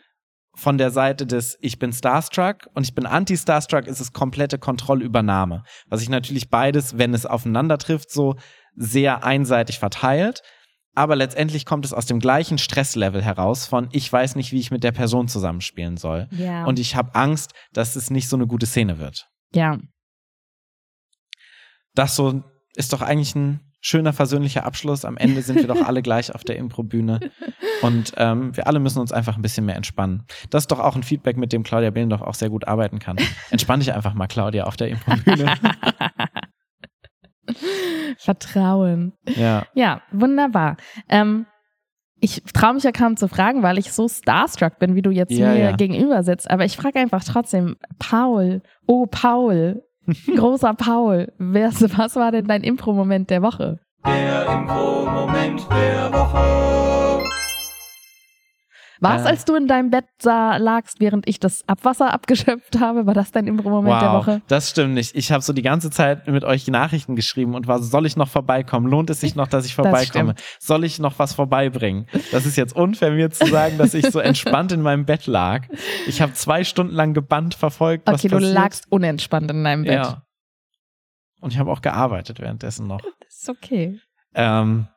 [0.55, 5.65] Von der Seite des Ich bin Starstruck und ich bin Anti-Starstruck ist es komplette Kontrollübernahme.
[5.89, 8.37] Was sich natürlich beides, wenn es aufeinander trifft, so
[8.75, 10.43] sehr einseitig verteilt.
[10.97, 14.71] Aber letztendlich kommt es aus dem gleichen Stresslevel heraus von ich weiß nicht, wie ich
[14.71, 16.27] mit der Person zusammenspielen soll.
[16.31, 16.65] Ja.
[16.65, 19.29] Und ich habe Angst, dass es nicht so eine gute Szene wird.
[19.55, 19.79] ja.
[21.95, 22.43] Das so
[22.75, 25.05] ist doch eigentlich ein schöner, versöhnlicher Abschluss.
[25.05, 27.21] Am Ende sind wir doch alle gleich auf der Improbühne.
[27.83, 30.25] Und ähm, wir alle müssen uns einfach ein bisschen mehr entspannen.
[30.51, 33.17] Das ist doch auch ein Feedback, mit dem Claudia Behlendorf auch sehr gut arbeiten kann.
[33.51, 35.55] Entspann dich einfach mal, Claudia, auf der Improbühne.
[38.19, 39.13] Vertrauen.
[39.27, 39.65] ja.
[39.75, 40.77] Ja, wunderbar.
[41.09, 41.47] Ähm,
[42.19, 45.33] ich traue mich ja kaum zu fragen, weil ich so starstruck bin, wie du jetzt
[45.33, 45.73] Ja, mir ja.
[45.77, 46.51] gegenüber sitzt.
[46.51, 49.83] Aber ich frage einfach trotzdem, Paul, oh Paul,
[50.35, 53.81] großer Paul, wer, was war denn dein Impro-Moment der Woche?
[54.07, 57.16] Der Impro-Moment der Woche.
[59.01, 59.29] War es, Äh.
[59.29, 63.07] als du in deinem Bett sah, lagst, während ich das Abwasser abgeschöpft habe?
[63.07, 64.43] War das dein Impro-Moment der Wow, Woche?
[64.49, 65.15] das stimmt nicht.
[65.15, 68.29] Ich habe so die ganze Zeit mit euch Nachrichten geschrieben und war, soll ich noch
[68.29, 68.87] vorbeikommen?
[68.91, 70.35] Lohnt es sich noch, dass ich vorbeikomme?
[70.59, 72.07] soll ich noch was vorbeibringen?
[72.33, 75.63] Das ist jetzt unfair, mir zu sagen, dass ich so entspannt in meinem Bett lag.
[76.07, 78.55] Ich habe zwei Stunden lang gebannt verfolgt, was Okay, du passiert.
[78.55, 79.93] lagst unentspannt in deinem Bett.
[79.95, 80.23] Ja.
[81.41, 83.01] Und ich habe auch gearbeitet währenddessen noch.
[83.03, 83.99] Das ist okay.
[84.35, 84.89] Ähm,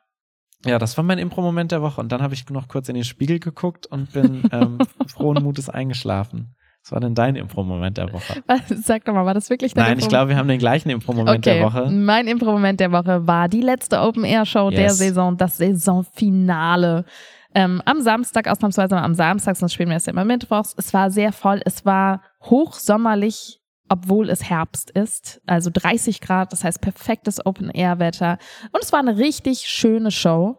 [0.66, 2.00] ja, das war mein Impro-Moment der Woche.
[2.00, 5.68] Und dann habe ich noch kurz in den Spiegel geguckt und bin ähm, frohen Mutes
[5.68, 6.54] eingeschlafen.
[6.82, 8.42] Was war denn dein Impro-Moment der Woche?
[8.82, 10.88] Sag doch mal, war das wirklich dein Nein, ich Impro- glaube, wir haben den gleichen
[10.88, 11.58] Impro-Moment okay.
[11.58, 11.90] der Woche.
[11.90, 14.98] Mein Impro-Moment der Woche war die letzte Open-Air-Show der Yes.
[14.98, 17.04] Saison, das Saisonfinale.
[17.54, 20.74] Ähm, am Samstag, ausnahmsweise mal am Samstag, sonst spielen wir es ja immer mittwochs.
[20.78, 23.59] Es war sehr voll, es war hochsommerlich,
[23.90, 25.42] obwohl es Herbst ist.
[25.46, 28.38] Also 30 Grad, das heißt perfektes Open-Air-Wetter.
[28.72, 30.58] Und es war eine richtig schöne Show.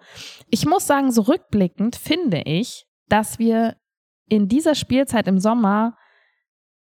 [0.50, 3.78] Ich muss sagen, so rückblickend finde ich, dass wir
[4.28, 5.96] in dieser Spielzeit im Sommer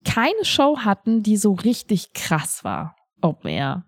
[0.04, 2.96] keine Show hatten, die so richtig krass war.
[3.22, 3.86] Open Air.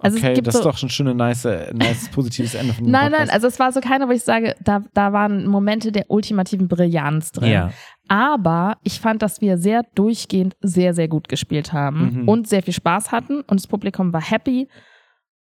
[0.00, 2.92] Also okay, das so, ist doch schon ein schönes, nice, nice positives Ende von dem
[2.92, 3.32] Nein, nein, Podcast.
[3.32, 7.32] also es war so keiner, wo ich sage, da, da waren Momente der ultimativen Brillanz
[7.32, 7.50] drin.
[7.50, 7.72] Ja.
[8.08, 12.28] Aber ich fand, dass wir sehr durchgehend sehr, sehr gut gespielt haben Mhm.
[12.28, 14.68] und sehr viel Spaß hatten und das Publikum war happy.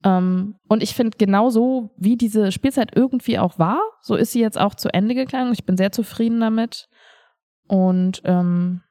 [0.05, 4.59] Ähm, und ich finde, genauso wie diese Spielzeit irgendwie auch war, so ist sie jetzt
[4.59, 5.53] auch zu Ende gegangen.
[5.53, 6.88] Ich bin sehr zufrieden damit.
[7.68, 8.83] Und ähm,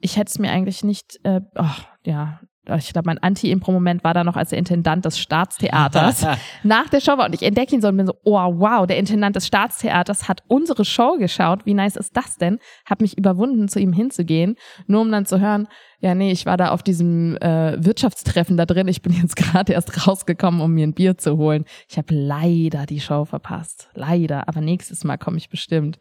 [0.00, 2.40] ich hätte es mir eigentlich nicht, äh, ach, ja,
[2.76, 6.24] ich glaube, mein Anti-Impro-Moment war da noch als der Intendant des Staatstheaters
[6.62, 8.98] nach der Show war und ich entdecke ihn so und bin so, oh wow, der
[8.98, 11.66] Intendant des Staatstheaters hat unsere Show geschaut.
[11.66, 12.58] Wie nice ist das denn?
[12.88, 14.54] Hab mich überwunden, zu ihm hinzugehen,
[14.86, 15.66] nur um dann zu hören,
[15.98, 18.86] ja nee, ich war da auf diesem äh, Wirtschaftstreffen da drin.
[18.88, 21.64] Ich bin jetzt gerade erst rausgekommen, um mir ein Bier zu holen.
[21.88, 24.48] Ich habe leider die Show verpasst, leider.
[24.48, 25.98] Aber nächstes Mal komme ich bestimmt.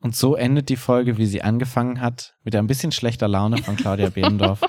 [0.00, 3.76] Und so endet die Folge, wie sie angefangen hat, mit ein bisschen schlechter Laune von
[3.76, 4.60] Claudia Behlendorf.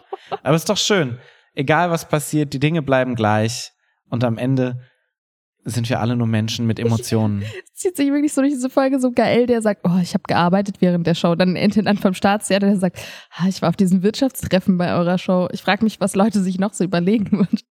[0.43, 1.19] Aber ist doch schön.
[1.53, 3.71] Egal was passiert, die Dinge bleiben gleich.
[4.09, 4.81] Und am Ende
[5.63, 7.43] sind wir alle nur Menschen mit Emotionen.
[7.43, 10.23] Es zieht sich wirklich so durch diese Folge so geil, der sagt, oh, ich habe
[10.27, 11.35] gearbeitet während der Show.
[11.35, 12.99] Dann ein Intendant vom Staatstheater, der sagt,
[13.35, 15.47] ah, ich war auf diesem Wirtschaftstreffen bei eurer Show.
[15.51, 17.63] Ich frage mich, was Leute sich noch so überlegen und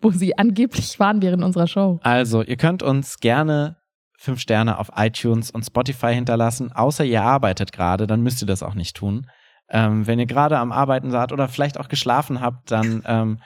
[0.00, 1.98] wo sie angeblich waren während unserer Show.
[2.02, 3.76] Also, ihr könnt uns gerne
[4.18, 8.64] fünf Sterne auf iTunes und Spotify hinterlassen, außer ihr arbeitet gerade, dann müsst ihr das
[8.64, 9.30] auch nicht tun.
[9.70, 13.38] Ähm, wenn ihr gerade am Arbeiten seid oder vielleicht auch geschlafen habt, dann ähm,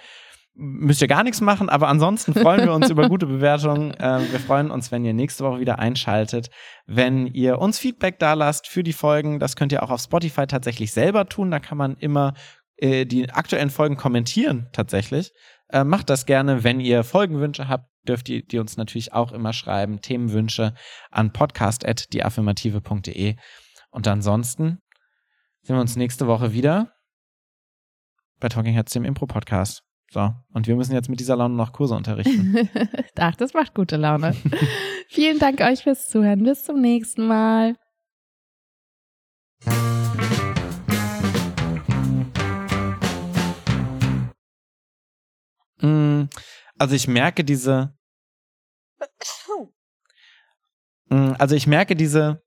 [0.55, 3.93] müsst ihr gar nichts machen, aber ansonsten freuen wir uns über gute Bewertungen.
[4.03, 6.49] Äh, wir freuen uns, wenn ihr nächste Woche wieder einschaltet,
[6.87, 9.39] wenn ihr uns Feedback da lasst für die Folgen.
[9.39, 11.51] Das könnt ihr auch auf Spotify tatsächlich selber tun.
[11.51, 12.35] Da kann man immer
[12.77, 15.33] äh, die aktuellen Folgen kommentieren tatsächlich.
[15.73, 19.55] Äh, macht das gerne, wenn ihr Folgenwünsche habt, dürft ihr die uns natürlich auch immer
[19.55, 20.01] schreiben.
[20.01, 20.75] Themenwünsche
[21.11, 23.37] an podcast.deaffirmative.de.
[23.91, 24.79] Und ansonsten
[25.63, 26.93] sehen wir uns nächste Woche wieder
[28.39, 29.83] bei Talking Heads, dem Impro-Podcast.
[30.11, 32.69] So, und wir müssen jetzt mit dieser Laune noch Kurse unterrichten.
[33.19, 34.37] Ach, das macht gute Laune.
[35.09, 36.43] Vielen Dank euch fürs Zuhören.
[36.43, 37.77] Bis zum nächsten Mal.
[45.83, 47.97] Also ich merke diese.
[51.09, 52.43] Mm, Also ich merke diese.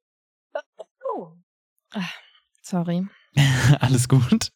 [2.62, 3.08] Sorry.
[3.80, 4.52] Alles gut.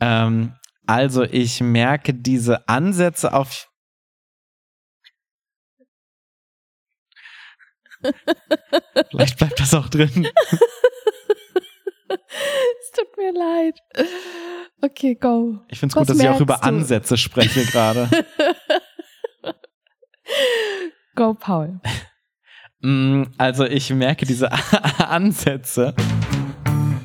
[0.00, 0.54] Ähm,
[0.86, 3.70] also ich merke diese Ansätze auf.
[9.10, 10.28] Vielleicht bleibt das auch drin.
[12.80, 13.78] Es tut mir leid.
[14.82, 15.58] Okay, go.
[15.68, 16.62] Ich finde es gut, dass ich auch über du?
[16.62, 18.08] Ansätze spreche gerade.
[21.14, 21.80] Go, Paul.
[22.80, 24.50] Mm, Also ich merke diese
[24.98, 25.94] Ansätze